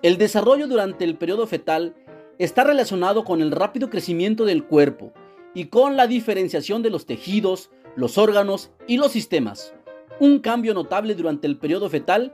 El 0.02 0.18
desarrollo 0.18 0.68
durante 0.68 1.04
el 1.06 1.18
periodo 1.18 1.48
fetal 1.48 1.96
está 2.38 2.64
relacionado 2.64 3.24
con 3.24 3.42
el 3.42 3.52
rápido 3.52 3.90
crecimiento 3.90 4.46
del 4.46 4.66
cuerpo 4.66 5.12
y 5.54 5.66
con 5.66 5.98
la 5.98 6.08
diferenciación 6.08 6.84
de 6.84 6.90
los 6.90 7.06
tejidos, 7.06 7.72
los 7.96 8.18
órganos 8.18 8.72
y 8.86 8.98
los 8.98 9.12
sistemas. 9.12 9.74
Un 10.20 10.40
cambio 10.40 10.74
notable 10.74 11.16
durante 11.16 11.48
el 11.48 11.58
periodo 11.58 11.90
fetal 11.90 12.34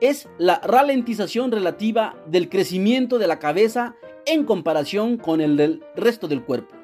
es 0.00 0.28
la 0.38 0.60
ralentización 0.64 1.52
relativa 1.52 2.16
del 2.26 2.48
crecimiento 2.48 3.18
de 3.18 3.26
la 3.26 3.38
cabeza 3.38 3.94
en 4.26 4.44
comparación 4.44 5.16
con 5.16 5.40
el 5.40 5.56
del 5.56 5.82
resto 5.96 6.28
del 6.28 6.42
cuerpo. 6.42 6.74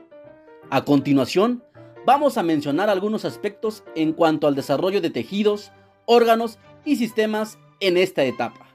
A 0.71 0.85
continuación, 0.85 1.65
vamos 2.05 2.37
a 2.37 2.43
mencionar 2.43 2.91
algunos 2.91 3.25
aspectos 3.25 3.83
en 3.95 4.13
cuanto 4.13 4.47
al 4.47 4.55
desarrollo 4.55 5.01
de 5.01 5.11
tejidos, 5.11 5.73
órganos 6.05 6.59
y 6.85 6.97
sistemas 6.97 7.59
en 7.81 7.97
esta 7.97 8.25
etapa. 8.25 8.67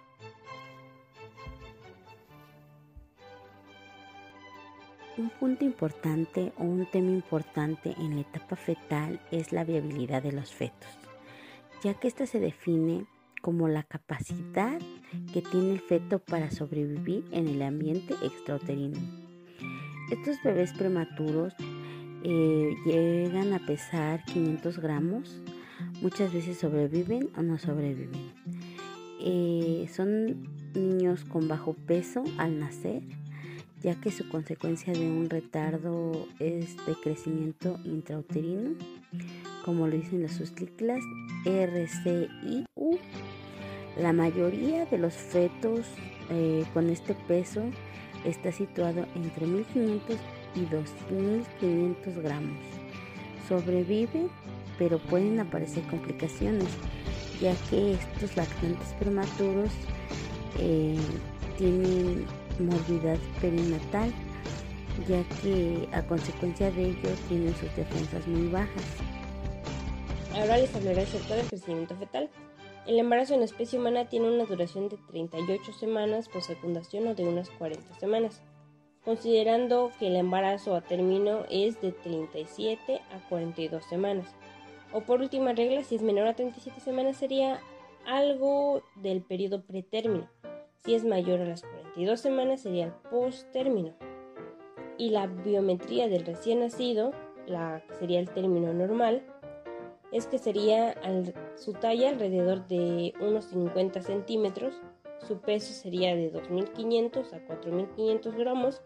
Un 5.18 5.30
punto 5.30 5.64
importante 5.64 6.52
o 6.58 6.64
un 6.64 6.86
tema 6.88 7.12
importante 7.12 7.94
en 8.00 8.16
la 8.16 8.22
etapa 8.22 8.56
fetal 8.56 9.22
es 9.32 9.52
la 9.52 9.64
viabilidad 9.64 10.24
de 10.24 10.32
los 10.32 10.52
fetos 10.52 10.90
ya 11.84 11.94
que 11.94 12.08
ésta 12.08 12.26
se 12.26 12.40
define 12.40 13.06
como 13.42 13.68
la 13.68 13.84
capacidad 13.84 14.80
que 15.34 15.42
tiene 15.42 15.74
el 15.74 15.82
feto 15.82 16.20
para 16.20 16.50
sobrevivir 16.50 17.26
en 17.32 17.50
el 17.50 17.62
ambiente 17.62 18.16
extrauterino. 18.24 18.98
Estos 20.10 20.38
bebés 20.44 20.72
prematuros 20.74 21.54
eh, 22.24 22.76
llegan 22.86 23.54
a 23.54 23.60
pesar 23.60 24.24
500 24.26 24.80
gramos, 24.80 25.42
muchas 26.02 26.34
veces 26.34 26.58
sobreviven 26.58 27.30
o 27.36 27.42
no 27.42 27.58
sobreviven. 27.58 28.32
Eh, 29.24 29.90
son 29.94 30.48
niños 30.76 31.24
con 31.24 31.48
bajo 31.48 31.74
peso 31.74 32.24
al 32.38 32.60
nacer, 32.60 33.02
ya 33.82 33.96
que 33.96 34.12
su 34.12 34.28
consecuencia 34.30 34.94
de 34.94 35.10
un 35.10 35.30
retardo 35.30 36.28
es 36.40 36.76
de 36.86 36.96
crecimiento 37.02 37.80
intrauterino 37.86 38.76
como 39.64 39.88
lo 39.88 39.96
dicen 39.96 40.22
las 40.22 40.34
susciclas 40.34 41.04
RCIU. 41.46 42.66
La 43.98 44.14
mayoría 44.14 44.86
de 44.86 44.98
los 44.98 45.14
fetos 45.14 45.88
eh, 46.30 46.66
con 46.74 46.90
este 46.90 47.14
peso 47.14 47.64
está 48.26 48.52
situado 48.52 49.06
entre 49.16 49.46
1500 49.46 50.18
y 50.56 50.66
2.500 51.62 52.22
gramos. 52.22 52.58
Sobrevive, 53.48 54.28
pero 54.78 54.98
pueden 55.00 55.40
aparecer 55.40 55.84
complicaciones, 55.84 56.70
ya 57.42 57.54
que 57.70 57.94
estos 57.94 58.36
lactantes 58.36 58.94
prematuros 59.00 59.72
eh, 60.60 60.98
tienen 61.58 62.26
morbidad 62.60 63.18
perinatal, 63.42 64.12
ya 65.08 65.24
que 65.42 65.88
a 65.92 66.02
consecuencia 66.04 66.72
de 66.72 66.90
ello 66.90 67.10
tienen 67.28 67.56
sus 67.56 67.76
defensas 67.76 68.28
muy 68.28 68.48
bajas. 68.50 68.84
Ahora 70.36 70.58
les 70.58 70.74
hablaré 70.76 71.04
acerca 71.04 71.36
del 71.36 71.48
crecimiento 71.48 71.96
fetal. 71.96 72.30
El 72.86 73.00
embarazo 73.00 73.34
en 73.36 73.44
especie 73.44 73.80
humana 73.80 74.10
tiene 74.10 74.30
una 74.30 74.46
duración 74.46 74.90
de 74.90 74.98
38 75.10 75.72
semanas 75.74 76.28
por 76.28 76.42
fecundación 76.42 77.08
o 77.08 77.16
de 77.16 77.24
unas 77.24 77.50
40 77.52 77.98
semanas, 78.00 78.42
considerando 79.06 79.92
que 80.00 80.08
el 80.08 80.16
embarazo 80.16 80.76
a 80.76 80.82
término 80.82 81.46
es 81.50 81.80
de 81.82 81.92
37 81.92 83.00
a 83.12 83.30
42 83.30 83.86
semanas. 83.86 84.36
O 84.94 85.02
por 85.02 85.22
última 85.22 85.54
regla, 85.54 85.84
si 85.84 85.96
es 85.96 86.02
menor 86.02 86.28
a 86.28 86.36
37 86.36 86.80
semanas 86.80 87.18
sería 87.18 87.60
algo 88.06 88.84
del 88.96 89.22
periodo 89.24 89.64
pretérmino. 89.64 90.30
Si 90.86 90.94
es 90.94 91.04
mayor 91.04 91.42
a 91.42 91.46
las 91.46 91.64
42 91.64 92.20
semanas 92.20 92.62
sería 92.62 92.86
el 92.86 92.94
post-término. 93.10 93.94
Y 94.98 95.10
la 95.10 95.28
biometría 95.28 96.08
del 96.08 96.26
recién 96.26 96.60
nacido, 96.60 97.12
la 97.48 97.84
que 97.88 97.96
sería 97.96 98.20
el 98.20 98.30
término 98.30 98.74
normal, 98.74 99.24
es 100.12 100.28
que 100.28 100.38
sería 100.38 100.96
su 101.56 101.74
talla 101.74 102.10
alrededor 102.10 102.68
de 102.68 103.14
unos 103.20 103.46
50 103.46 104.02
centímetros, 104.04 104.80
su 105.28 105.40
peso 105.40 105.74
sería 105.74 106.16
de 106.16 106.32
2.500 106.32 107.34
a 107.34 107.48
4.500 107.48 108.38
gramos, 108.38 108.82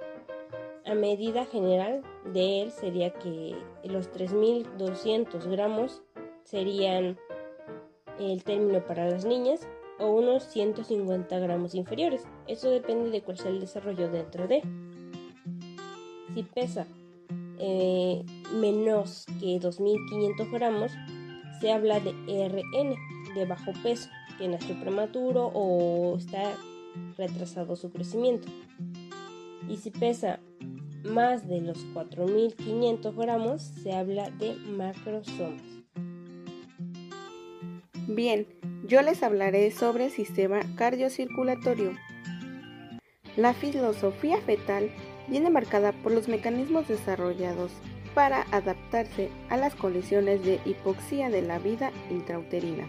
a 0.87 0.95
medida 0.95 1.45
general 1.45 2.01
de 2.33 2.61
él 2.61 2.71
sería 2.71 3.11
que 3.11 3.55
los 3.83 4.11
3.200 4.11 5.45
gramos 5.49 6.01
serían 6.43 7.17
el 8.19 8.43
término 8.43 8.85
para 8.85 9.09
las 9.09 9.25
niñas 9.25 9.67
o 9.99 10.07
unos 10.07 10.43
150 10.43 11.39
gramos 11.39 11.75
inferiores. 11.75 12.25
Eso 12.47 12.69
depende 12.69 13.09
de 13.09 13.21
cuál 13.21 13.37
sea 13.37 13.51
el 13.51 13.59
desarrollo 13.59 14.09
dentro 14.09 14.47
de. 14.47 14.61
Si 16.33 16.43
pesa 16.43 16.87
eh, 17.59 18.23
menos 18.53 19.25
que 19.39 19.59
2.500 19.59 20.51
gramos, 20.51 20.91
se 21.59 21.71
habla 21.71 21.99
de 21.99 22.11
RN, 22.11 22.95
de 23.35 23.45
bajo 23.45 23.71
peso, 23.83 24.09
que 24.37 24.47
nació 24.47 24.79
prematuro 24.79 25.51
o 25.53 26.17
está 26.17 26.55
retrasado 27.17 27.75
su 27.75 27.89
crecimiento. 27.89 28.47
Y 29.67 29.77
si 29.77 29.89
pesa 29.91 30.39
más 31.07 31.47
de 31.47 31.61
los 31.61 31.77
4.500 31.93 33.15
gramos, 33.15 33.61
se 33.61 33.93
habla 33.93 34.29
de 34.31 34.55
macrosomas. 34.55 35.61
Bien, 38.07 38.47
yo 38.85 39.01
les 39.01 39.23
hablaré 39.23 39.71
sobre 39.71 40.05
el 40.05 40.11
sistema 40.11 40.59
cardiocirculatorio. 40.75 41.91
La 43.35 43.53
filosofía 43.53 44.37
fetal 44.41 44.89
viene 45.27 45.49
marcada 45.49 45.91
por 45.91 46.11
los 46.11 46.27
mecanismos 46.27 46.87
desarrollados 46.87 47.71
para 48.13 48.43
adaptarse 48.51 49.29
a 49.49 49.57
las 49.57 49.75
condiciones 49.75 50.43
de 50.43 50.59
hipoxia 50.65 51.29
de 51.29 51.41
la 51.41 51.59
vida 51.59 51.91
intrauterina. 52.09 52.87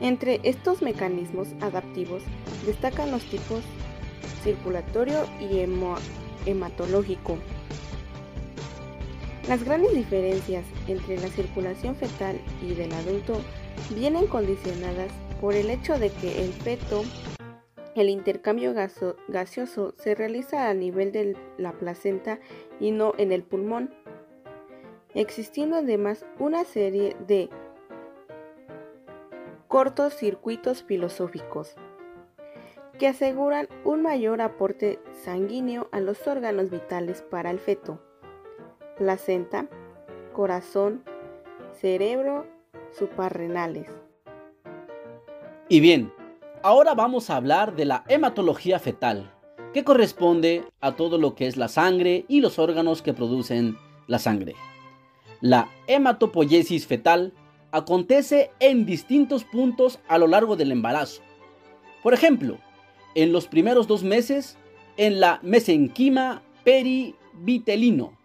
Entre 0.00 0.40
estos 0.42 0.80
mecanismos 0.80 1.48
adaptivos 1.60 2.22
destacan 2.64 3.10
los 3.10 3.22
tipos 3.26 3.62
circulatorio 4.42 5.26
y 5.38 5.60
hematológico. 6.46 7.38
Las 9.48 9.64
grandes 9.64 9.94
diferencias 9.94 10.64
entre 10.86 11.16
la 11.18 11.28
circulación 11.28 11.96
fetal 11.96 12.40
y 12.62 12.74
del 12.74 12.92
adulto 12.92 13.40
vienen 13.94 14.26
condicionadas 14.26 15.12
por 15.40 15.54
el 15.54 15.70
hecho 15.70 15.98
de 15.98 16.10
que 16.10 16.44
el 16.44 16.52
feto 16.52 17.02
el 17.96 18.08
intercambio 18.08 18.72
gaseoso 19.28 19.94
se 19.96 20.14
realiza 20.14 20.68
a 20.68 20.74
nivel 20.74 21.12
de 21.12 21.36
la 21.58 21.72
placenta 21.72 22.38
y 22.78 22.92
no 22.92 23.14
en 23.18 23.32
el 23.32 23.42
pulmón, 23.42 23.92
existiendo 25.14 25.76
además 25.76 26.24
una 26.38 26.64
serie 26.64 27.16
de 27.26 27.50
cortos 29.66 30.14
circuitos 30.14 30.82
filosóficos 30.82 31.74
que 33.00 33.08
aseguran 33.08 33.68
un 33.84 34.02
mayor 34.02 34.40
aporte 34.40 35.00
sanguíneo 35.24 35.88
a 35.90 35.98
los 35.98 36.28
órganos 36.28 36.70
vitales 36.70 37.22
para 37.22 37.50
el 37.50 37.58
feto, 37.58 38.00
placenta, 38.96 39.68
corazón, 40.32 41.02
cerebro, 41.72 42.46
suprarrenales. 42.92 43.88
Y 45.68 45.80
bien, 45.80 46.12
Ahora 46.62 46.94
vamos 46.94 47.30
a 47.30 47.36
hablar 47.36 47.74
de 47.74 47.86
la 47.86 48.04
hematología 48.06 48.78
fetal, 48.78 49.32
que 49.72 49.82
corresponde 49.82 50.62
a 50.82 50.92
todo 50.92 51.16
lo 51.16 51.34
que 51.34 51.46
es 51.46 51.56
la 51.56 51.68
sangre 51.68 52.26
y 52.28 52.40
los 52.40 52.58
órganos 52.58 53.00
que 53.00 53.14
producen 53.14 53.78
la 54.06 54.18
sangre. 54.18 54.56
La 55.40 55.70
hematopoiesis 55.86 56.86
fetal 56.86 57.32
acontece 57.72 58.50
en 58.60 58.84
distintos 58.84 59.44
puntos 59.44 60.00
a 60.06 60.18
lo 60.18 60.26
largo 60.26 60.54
del 60.54 60.70
embarazo. 60.70 61.22
Por 62.02 62.12
ejemplo, 62.12 62.58
en 63.14 63.32
los 63.32 63.46
primeros 63.46 63.86
dos 63.86 64.02
meses, 64.02 64.56
en 64.96 65.20
la 65.20 65.40
mesenquima 65.42 66.42
perivitelino. 66.64 68.18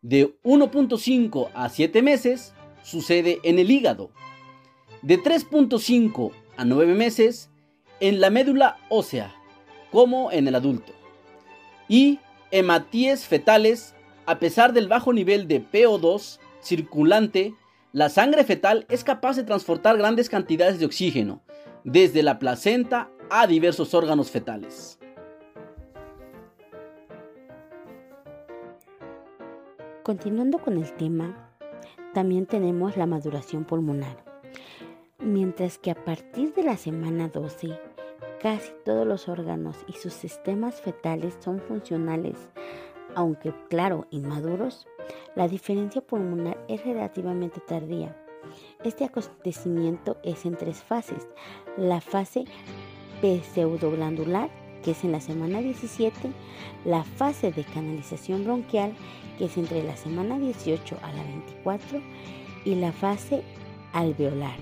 De 0.00 0.40
1.5 0.42 1.50
a 1.54 1.68
7 1.68 2.02
meses, 2.02 2.54
sucede 2.82 3.40
en 3.42 3.58
el 3.58 3.70
hígado. 3.70 4.10
De 5.02 5.18
3.5 5.22 6.32
a 6.56 6.64
9 6.64 6.94
meses, 6.94 7.50
en 8.00 8.20
la 8.20 8.30
médula 8.30 8.78
ósea, 8.88 9.34
como 9.90 10.30
en 10.32 10.48
el 10.48 10.54
adulto. 10.54 10.92
Y 11.88 12.20
hematíes 12.50 13.26
fetales, 13.26 13.94
a 14.26 14.38
pesar 14.38 14.72
del 14.72 14.88
bajo 14.88 15.12
nivel 15.12 15.48
de 15.48 15.62
PO2 15.62 16.38
circulante, 16.60 17.54
la 17.92 18.08
sangre 18.08 18.44
fetal 18.44 18.86
es 18.88 19.04
capaz 19.04 19.36
de 19.36 19.44
transportar 19.44 19.96
grandes 19.96 20.28
cantidades 20.28 20.78
de 20.78 20.86
oxígeno, 20.86 21.42
desde 21.84 22.22
la 22.22 22.38
placenta 22.38 23.10
a 23.30 23.46
diversos 23.46 23.94
órganos 23.94 24.30
fetales. 24.30 24.98
Continuando 30.02 30.58
con 30.58 30.78
el 30.78 30.92
tema, 30.94 31.50
también 32.14 32.46
tenemos 32.46 32.96
la 32.96 33.06
maduración 33.06 33.64
pulmonar. 33.64 34.24
Mientras 35.18 35.78
que 35.78 35.90
a 35.90 36.04
partir 36.04 36.54
de 36.54 36.62
la 36.62 36.76
semana 36.76 37.28
12 37.28 37.78
Casi 38.40 38.72
todos 38.84 39.04
los 39.04 39.28
órganos 39.28 39.76
y 39.88 39.94
sus 39.94 40.12
sistemas 40.12 40.80
fetales 40.80 41.36
son 41.40 41.58
funcionales, 41.58 42.36
aunque 43.16 43.52
claro, 43.68 44.06
inmaduros. 44.10 44.86
La 45.34 45.48
diferencia 45.48 46.00
pulmonar 46.00 46.56
es 46.68 46.84
relativamente 46.84 47.60
tardía. 47.60 48.16
Este 48.84 49.04
acontecimiento 49.04 50.18
es 50.22 50.46
en 50.46 50.56
tres 50.56 50.80
fases. 50.82 51.26
La 51.76 52.00
fase 52.00 52.44
pseudoglandular, 53.20 54.50
que 54.82 54.92
es 54.92 55.04
en 55.04 55.12
la 55.12 55.20
semana 55.20 55.60
17, 55.60 56.30
la 56.84 57.04
fase 57.04 57.52
de 57.52 57.64
canalización 57.64 58.44
bronquial, 58.44 58.92
que 59.38 59.46
es 59.46 59.56
entre 59.56 59.82
la 59.82 59.96
semana 59.96 60.38
18 60.38 60.98
a 61.02 61.12
la 61.12 61.22
24, 61.22 62.00
y 62.64 62.74
la 62.74 62.92
fase 62.92 63.42
alveolar. 63.92 64.56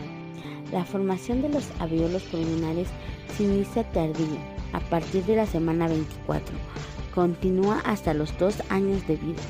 La 0.72 0.84
formación 0.84 1.42
de 1.42 1.48
los 1.48 1.70
alveolos 1.80 2.22
pulmonares 2.24 2.88
se 3.36 3.44
inicia 3.44 3.84
tardío, 3.92 4.38
a 4.72 4.80
partir 4.80 5.24
de 5.24 5.36
la 5.36 5.46
semana 5.46 5.88
24. 5.88 6.56
Continúa 7.14 7.80
hasta 7.80 8.14
los 8.14 8.36
dos 8.38 8.62
años 8.68 9.06
de 9.06 9.16
vida. 9.16 9.42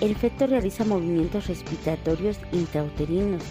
El 0.00 0.14
feto 0.14 0.46
realiza 0.46 0.84
movimientos 0.84 1.46
respiratorios 1.46 2.38
intrauterinos 2.52 3.42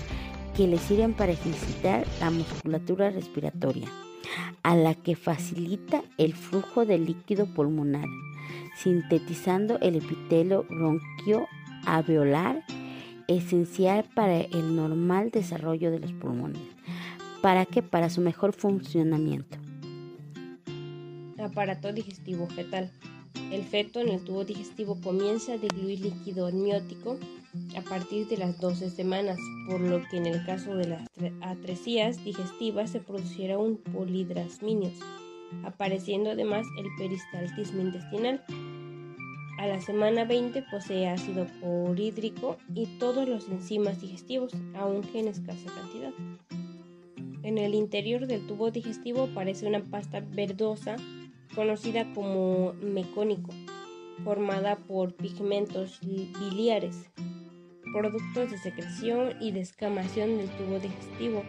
que 0.55 0.67
le 0.67 0.77
sirven 0.77 1.13
para 1.13 1.33
ejercitar 1.33 2.05
la 2.19 2.29
musculatura 2.29 3.09
respiratoria, 3.09 3.89
a 4.63 4.75
la 4.75 4.95
que 4.95 5.15
facilita 5.15 6.03
el 6.17 6.33
flujo 6.33 6.85
de 6.85 6.97
líquido 6.97 7.45
pulmonar, 7.45 8.07
sintetizando 8.75 9.79
el 9.79 9.95
epitelio 9.95 10.63
bronquio 10.69 11.47
alveolar 11.85 12.63
esencial 13.27 14.05
para 14.15 14.41
el 14.41 14.75
normal 14.75 15.31
desarrollo 15.31 15.91
de 15.91 15.99
los 15.99 16.11
pulmones. 16.13 16.61
¿Para 17.41 17.65
qué? 17.65 17.81
Para 17.81 18.09
su 18.09 18.21
mejor 18.21 18.53
funcionamiento. 18.53 19.57
Aparato 21.39 21.91
digestivo 21.93 22.47
fetal. 22.47 22.91
El 23.51 23.63
feto 23.63 23.99
en 23.99 24.09
el 24.09 24.23
tubo 24.23 24.45
digestivo 24.45 24.99
comienza 25.01 25.53
a 25.53 25.57
diluir 25.57 25.99
líquido 25.99 26.47
amniótico 26.47 27.19
a 27.77 27.81
partir 27.81 28.27
de 28.27 28.37
las 28.37 28.59
12 28.59 28.89
semanas, 28.89 29.37
por 29.67 29.81
lo 29.81 30.01
que 30.09 30.17
en 30.17 30.25
el 30.25 30.45
caso 30.45 30.75
de 30.75 30.87
las 30.87 31.09
atresías 31.41 32.23
digestivas 32.23 32.91
se 32.91 32.99
producirá 32.99 33.57
un 33.57 33.77
polidrasminios, 33.77 34.93
apareciendo 35.63 36.31
además 36.31 36.65
el 36.77 36.87
peristaltismo 36.97 37.81
intestinal. 37.81 38.43
A 39.57 39.67
la 39.67 39.81
semana 39.81 40.25
20 40.25 40.63
posee 40.69 41.07
ácido 41.07 41.47
clorhídrico 41.59 42.57
y 42.73 42.85
todos 42.99 43.27
los 43.27 43.47
enzimas 43.47 44.01
digestivos, 44.01 44.53
aunque 44.75 45.19
en 45.19 45.29
escasa 45.29 45.71
cantidad. 45.73 46.11
En 47.43 47.57
el 47.57 47.73
interior 47.75 48.27
del 48.27 48.45
tubo 48.47 48.71
digestivo 48.71 49.23
aparece 49.23 49.67
una 49.67 49.79
pasta 49.79 50.19
verdosa 50.19 50.97
conocida 51.53 52.11
como 52.13 52.73
mecónico, 52.81 53.51
formada 54.23 54.77
por 54.77 55.13
pigmentos 55.13 55.99
biliares, 56.01 57.09
productos 57.95 58.51
de 58.51 58.57
secreción 58.57 59.37
y 59.39 59.53
descamación 59.53 60.37
del 60.37 60.49
tubo 60.49 60.79
digestivo 60.79 61.43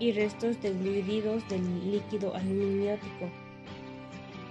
y 0.00 0.10
restos 0.10 0.60
diluidos 0.60 1.48
del 1.48 1.92
líquido 1.92 2.34
amniótico. 2.34 3.30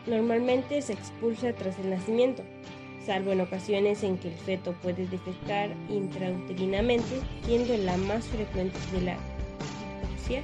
Normalmente 0.08 0.82
se 0.82 0.94
expulsa 0.94 1.52
tras 1.52 1.78
el 1.80 1.90
nacimiento, 1.90 2.44
salvo 3.06 3.34
en 3.34 3.42
ocasiones 3.42 4.04
en 4.04 4.18
que 4.18 4.30
el 4.30 4.36
feto 4.36 4.74
puede 4.82 5.06
defecar 5.06 5.70
intrauterinamente, 5.90 7.20
siendo 7.44 7.76
la 7.76 7.98
más 7.98 8.26
frecuente 8.28 8.80
de 8.94 9.02
la 9.02 9.18
hipoxia, 10.02 10.44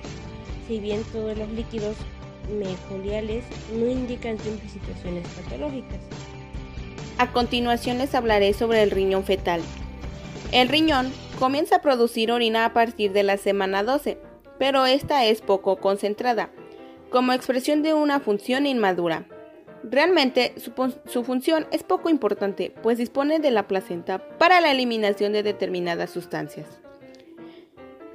si 0.68 0.82
bien 0.82 1.02
todos 1.14 1.38
los 1.38 1.50
líquidos 1.52 1.96
mecoliales 2.60 3.46
no 3.74 3.90
indican 3.90 4.38
siempre 4.38 4.68
situaciones 4.68 5.26
patológicas. 5.30 6.02
A 7.18 7.32
continuación 7.32 8.00
les 8.00 8.14
hablaré 8.16 8.52
sobre 8.52 8.84
el 8.84 8.92
riñón 8.92 9.24
fetal. 9.24 9.62
El 10.52 10.68
riñón 10.68 11.14
comienza 11.38 11.76
a 11.76 11.82
producir 11.82 12.32
orina 12.32 12.66
a 12.66 12.74
partir 12.74 13.12
de 13.12 13.22
la 13.22 13.38
semana 13.38 13.84
12, 13.84 14.18
pero 14.58 14.88
esta 14.88 15.24
es 15.26 15.42
poco 15.42 15.76
concentrada, 15.76 16.50
como 17.12 17.34
expresión 17.34 17.84
de 17.84 17.94
una 17.94 18.20
función 18.20 18.66
inmadura. 18.66 19.28
Realmente 19.84 20.56
su, 20.58 21.24
función 21.24 21.68
es 21.72 21.84
poco 21.84 22.10
importante, 22.10 22.74
pues 22.82 22.98
dispone 22.98 23.38
de 23.40 23.52
la 23.52 23.68
placenta 23.68 24.18
para 24.40 24.60
la 24.60 24.72
eliminación 24.72 25.34
de 25.34 25.44
determinadas 25.44 26.10
sustancias. 26.10 26.66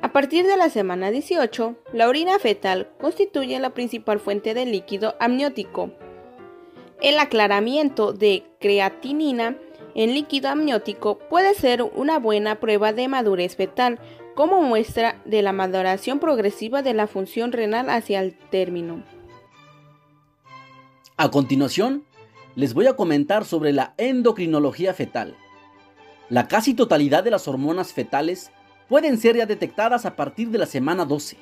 A 0.02 0.12
partir 0.12 0.44
de 0.44 0.56
la 0.56 0.70
semana 0.70 1.12
18, 1.12 1.76
la 1.92 2.08
orina 2.08 2.40
fetal 2.40 2.90
constituye 3.00 3.60
la 3.60 3.70
principal 3.70 4.18
fuente 4.18 4.54
de 4.54 4.66
líquido 4.66 5.14
amniótico. 5.20 5.92
El 7.00 7.18
aclaramiento 7.20 8.12
de 8.12 8.42
creatinina 8.58 9.56
en 9.94 10.14
líquido 10.14 10.48
amniótico 10.48 11.18
puede 11.18 11.54
ser 11.54 11.82
una 11.82 12.18
buena 12.18 12.60
prueba 12.60 12.92
de 12.92 13.08
madurez 13.08 13.56
fetal, 13.56 13.98
como 14.34 14.62
muestra 14.62 15.20
de 15.24 15.42
la 15.42 15.52
maduración 15.52 16.18
progresiva 16.18 16.82
de 16.82 16.94
la 16.94 17.06
función 17.06 17.52
renal 17.52 17.88
hacia 17.88 18.20
el 18.20 18.34
término. 18.34 19.04
A 21.16 21.30
continuación, 21.30 22.04
les 22.56 22.74
voy 22.74 22.86
a 22.86 22.96
comentar 22.96 23.44
sobre 23.44 23.72
la 23.72 23.94
endocrinología 23.96 24.94
fetal. 24.94 25.36
La 26.28 26.48
casi 26.48 26.74
totalidad 26.74 27.22
de 27.22 27.30
las 27.30 27.46
hormonas 27.46 27.92
fetales 27.92 28.50
pueden 28.88 29.18
ser 29.18 29.36
ya 29.36 29.46
detectadas 29.46 30.06
a 30.06 30.16
partir 30.16 30.48
de 30.50 30.58
la 30.58 30.66
semana 30.66 31.04
12. 31.04 31.36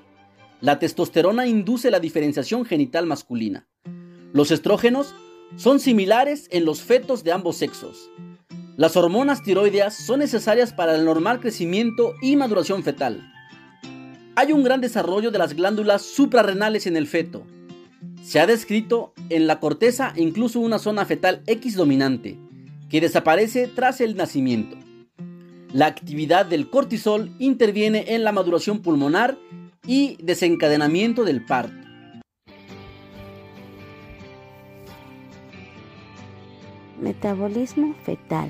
La 0.60 0.78
testosterona 0.78 1.46
induce 1.46 1.90
la 1.90 2.00
diferenciación 2.00 2.64
genital 2.64 3.06
masculina. 3.06 3.66
Los 4.32 4.50
estrógenos 4.50 5.14
son 5.56 5.80
similares 5.80 6.48
en 6.50 6.64
los 6.64 6.82
fetos 6.82 7.24
de 7.24 7.32
ambos 7.32 7.56
sexos. 7.56 8.10
Las 8.76 8.96
hormonas 8.96 9.42
tiroideas 9.42 9.94
son 9.94 10.20
necesarias 10.20 10.72
para 10.72 10.94
el 10.94 11.04
normal 11.04 11.40
crecimiento 11.40 12.14
y 12.22 12.36
maduración 12.36 12.82
fetal. 12.82 13.30
Hay 14.34 14.52
un 14.52 14.64
gran 14.64 14.80
desarrollo 14.80 15.30
de 15.30 15.38
las 15.38 15.54
glándulas 15.54 16.00
suprarrenales 16.00 16.86
en 16.86 16.96
el 16.96 17.06
feto. 17.06 17.42
Se 18.22 18.40
ha 18.40 18.46
descrito 18.46 19.12
en 19.28 19.46
la 19.46 19.60
corteza 19.60 20.14
incluso 20.16 20.58
una 20.58 20.78
zona 20.78 21.04
fetal 21.04 21.42
X 21.46 21.76
dominante, 21.76 22.38
que 22.88 23.02
desaparece 23.02 23.68
tras 23.68 24.00
el 24.00 24.16
nacimiento. 24.16 24.78
La 25.74 25.86
actividad 25.86 26.46
del 26.46 26.70
cortisol 26.70 27.30
interviene 27.38 28.14
en 28.14 28.24
la 28.24 28.32
maduración 28.32 28.80
pulmonar 28.80 29.36
y 29.86 30.16
desencadenamiento 30.22 31.24
del 31.24 31.44
parto. 31.44 31.76
Metabolismo 36.98 37.94
fetal. 38.04 38.48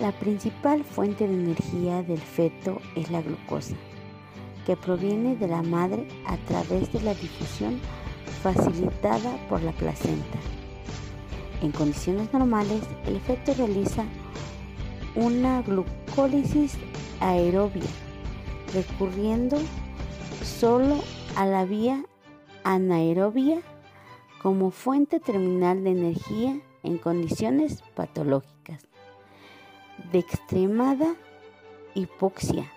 La 0.00 0.12
principal 0.12 0.84
fuente 0.84 1.26
de 1.26 1.32
energía 1.32 2.02
del 2.02 2.18
feto 2.18 2.82
es 2.96 3.10
la 3.10 3.22
glucosa, 3.22 3.76
que 4.66 4.76
proviene 4.76 5.36
de 5.36 5.48
la 5.48 5.62
madre 5.62 6.06
a 6.26 6.36
través 6.36 6.92
de 6.92 7.00
la 7.00 7.14
difusión 7.14 7.80
facilitada 8.42 9.34
por 9.48 9.62
la 9.62 9.72
placenta. 9.72 10.38
En 11.62 11.72
condiciones 11.72 12.30
normales, 12.30 12.82
el 13.06 13.18
feto 13.20 13.54
realiza 13.54 14.04
una 15.14 15.62
glucólisis 15.62 16.76
aerobia, 17.20 17.88
recurriendo 18.74 19.56
solo 20.42 21.02
a 21.36 21.46
la 21.46 21.64
vía 21.64 22.04
anaerobia 22.64 23.62
como 24.42 24.70
fuente 24.70 25.20
terminal 25.20 25.84
de 25.84 25.90
energía 25.92 26.60
en 26.82 26.98
condiciones 26.98 27.82
patológicas 27.94 28.86
de 30.12 30.18
extremada 30.18 31.14
hipoxia. 31.94 32.70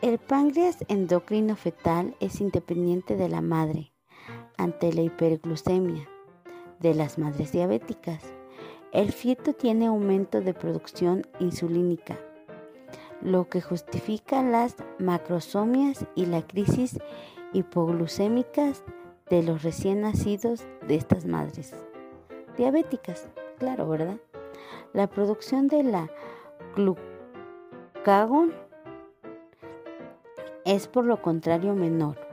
El 0.00 0.18
páncreas 0.18 0.84
endocrino 0.88 1.56
fetal 1.56 2.16
es 2.20 2.40
independiente 2.40 3.16
de 3.16 3.28
la 3.28 3.40
madre 3.40 3.92
ante 4.56 4.92
la 4.92 5.02
hiperglucemia 5.02 6.08
de 6.78 6.94
las 6.94 7.18
madres 7.18 7.52
diabéticas 7.52 8.22
el 8.92 9.12
feto 9.12 9.52
tiene 9.52 9.86
aumento 9.86 10.40
de 10.40 10.54
producción 10.54 11.26
insulínica, 11.40 12.18
lo 13.20 13.48
que 13.50 13.60
justifica 13.60 14.42
las 14.42 14.76
macrosomias 14.98 16.06
y 16.14 16.24
la 16.24 16.40
crisis 16.46 16.98
hipoglucémicas 17.52 18.84
de 19.28 19.42
los 19.42 19.62
recién 19.62 20.00
nacidos 20.00 20.64
de 20.86 20.94
estas 20.94 21.26
madres. 21.26 21.74
Diabéticas, 22.56 23.28
claro, 23.58 23.88
¿verdad? 23.88 24.16
La 24.92 25.06
producción 25.06 25.68
de 25.68 25.82
la 25.82 26.10
glucagón 26.74 28.54
es 30.64 30.88
por 30.88 31.04
lo 31.04 31.20
contrario 31.20 31.74
menor 31.74 32.28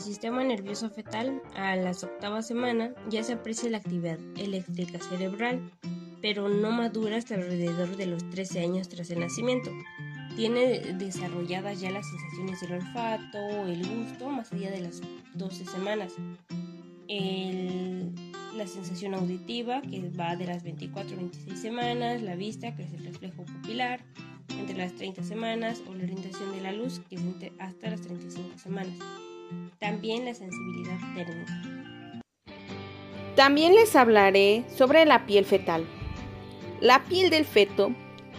sistema 0.00 0.42
nervioso 0.42 0.88
fetal, 0.88 1.42
a 1.54 1.76
las 1.76 2.04
octava 2.04 2.40
semana 2.40 2.94
ya 3.10 3.22
se 3.22 3.34
aprecia 3.34 3.68
la 3.68 3.76
actividad 3.76 4.18
eléctrica 4.38 4.98
cerebral, 4.98 5.70
pero 6.22 6.48
no 6.48 6.70
madura 6.70 7.18
hasta 7.18 7.34
alrededor 7.34 7.96
de 7.96 8.06
los 8.06 8.28
13 8.30 8.60
años 8.60 8.88
tras 8.88 9.10
el 9.10 9.20
nacimiento. 9.20 9.70
Tiene 10.36 10.94
desarrolladas 10.94 11.80
ya 11.80 11.90
las 11.90 12.08
sensaciones 12.08 12.60
del 12.62 12.72
olfato, 12.72 13.38
el 13.66 13.86
gusto, 13.86 14.30
más 14.30 14.50
allá 14.52 14.70
de 14.70 14.80
las 14.80 15.02
12 15.34 15.66
semanas. 15.66 16.14
La 18.56 18.66
sensación 18.66 19.14
auditiva, 19.14 19.82
que 19.82 20.10
va 20.18 20.36
de 20.36 20.46
las 20.46 20.62
24 20.62 21.12
a 21.14 21.16
26 21.16 21.60
semanas, 21.60 22.22
la 22.22 22.34
vista, 22.34 22.74
que 22.74 22.82
es 22.82 22.92
el 22.92 23.04
reflejo 23.04 23.44
pupilar, 23.44 24.00
entre 24.58 24.76
las 24.76 24.94
30 24.94 25.22
semanas, 25.22 25.82
o 25.88 25.94
la 25.94 26.04
orientación 26.04 26.52
de 26.52 26.60
la 26.60 26.72
luz, 26.72 27.00
que 27.08 27.16
es 27.16 27.22
hasta 27.58 27.90
las 27.90 28.00
35 28.02 28.58
semanas. 28.58 28.98
También 29.78 30.24
la 30.24 30.34
sensibilidad 30.34 30.98
térmica. 31.14 32.22
También 33.36 33.74
les 33.74 33.96
hablaré 33.96 34.64
sobre 34.76 35.04
la 35.04 35.24
piel 35.26 35.44
fetal. 35.44 35.84
La 36.80 37.04
piel 37.04 37.30
del 37.30 37.44
feto 37.44 37.92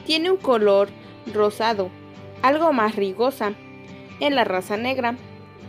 tiene 0.05 0.31
un 0.31 0.37
color 0.37 0.89
rosado, 1.33 1.89
algo 2.41 2.73
más 2.73 2.95
rigosa, 2.95 3.53
en 4.19 4.35
la 4.35 4.43
raza 4.43 4.77
negra, 4.77 5.15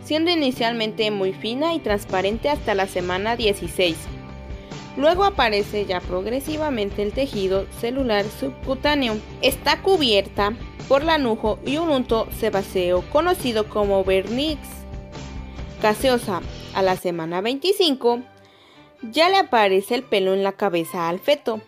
siendo 0.03 0.29
inicialmente 0.29 1.09
muy 1.11 1.33
fina 1.33 1.73
y 1.73 1.79
transparente 1.79 2.49
hasta 2.49 2.75
la 2.75 2.87
semana 2.87 3.35
16. 3.35 3.97
Luego 4.95 5.23
aparece 5.23 5.85
ya 5.85 5.99
progresivamente 5.99 7.01
el 7.01 7.13
tejido 7.13 7.65
celular 7.79 8.25
subcutáneo. 8.25 9.17
Está 9.41 9.81
cubierta 9.81 10.53
por 10.87 11.03
lanujo 11.03 11.59
y 11.65 11.77
un 11.77 11.89
unto 11.89 12.27
sebáceo 12.39 13.03
conocido 13.11 13.67
como 13.69 14.03
vernix 14.03 14.59
gaseosa 15.81 16.41
a 16.73 16.81
la 16.81 16.95
semana 16.95 17.41
25, 17.41 18.21
ya 19.11 19.29
le 19.29 19.35
aparece 19.35 19.95
el 19.95 20.03
pelo 20.03 20.33
en 20.33 20.41
la 20.41 20.53
cabeza 20.53 21.09
al 21.09 21.19
feto. 21.19 21.61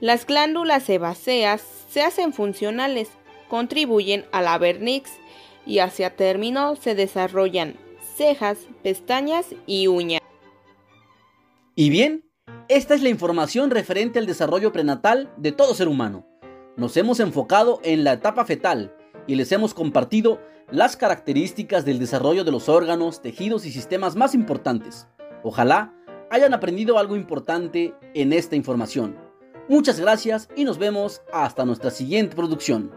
Las 0.00 0.26
glándulas 0.26 0.82
sebáceas 0.82 1.62
se 1.88 2.02
hacen 2.02 2.34
funcionales, 2.34 3.08
contribuyen 3.48 4.26
a 4.30 4.42
la 4.42 4.58
vernix 4.58 5.10
y 5.64 5.78
hacia 5.78 6.16
término 6.16 6.76
se 6.76 6.94
desarrollan 6.94 7.76
cejas, 8.16 8.58
pestañas 8.82 9.46
y 9.66 9.86
uñas. 9.86 10.20
Y 11.78 11.90
bien, 11.90 12.24
esta 12.70 12.94
es 12.94 13.02
la 13.02 13.10
información 13.10 13.70
referente 13.70 14.18
al 14.18 14.24
desarrollo 14.24 14.72
prenatal 14.72 15.30
de 15.36 15.52
todo 15.52 15.74
ser 15.74 15.88
humano. 15.88 16.26
Nos 16.78 16.96
hemos 16.96 17.20
enfocado 17.20 17.80
en 17.84 18.02
la 18.02 18.14
etapa 18.14 18.46
fetal 18.46 18.96
y 19.26 19.34
les 19.34 19.52
hemos 19.52 19.74
compartido 19.74 20.40
las 20.70 20.96
características 20.96 21.84
del 21.84 21.98
desarrollo 21.98 22.44
de 22.44 22.50
los 22.50 22.70
órganos, 22.70 23.20
tejidos 23.20 23.66
y 23.66 23.72
sistemas 23.72 24.16
más 24.16 24.34
importantes. 24.34 25.06
Ojalá 25.42 25.94
hayan 26.30 26.54
aprendido 26.54 26.98
algo 26.98 27.14
importante 27.14 27.92
en 28.14 28.32
esta 28.32 28.56
información. 28.56 29.18
Muchas 29.68 30.00
gracias 30.00 30.48
y 30.56 30.64
nos 30.64 30.78
vemos 30.78 31.20
hasta 31.30 31.66
nuestra 31.66 31.90
siguiente 31.90 32.34
producción. 32.34 32.90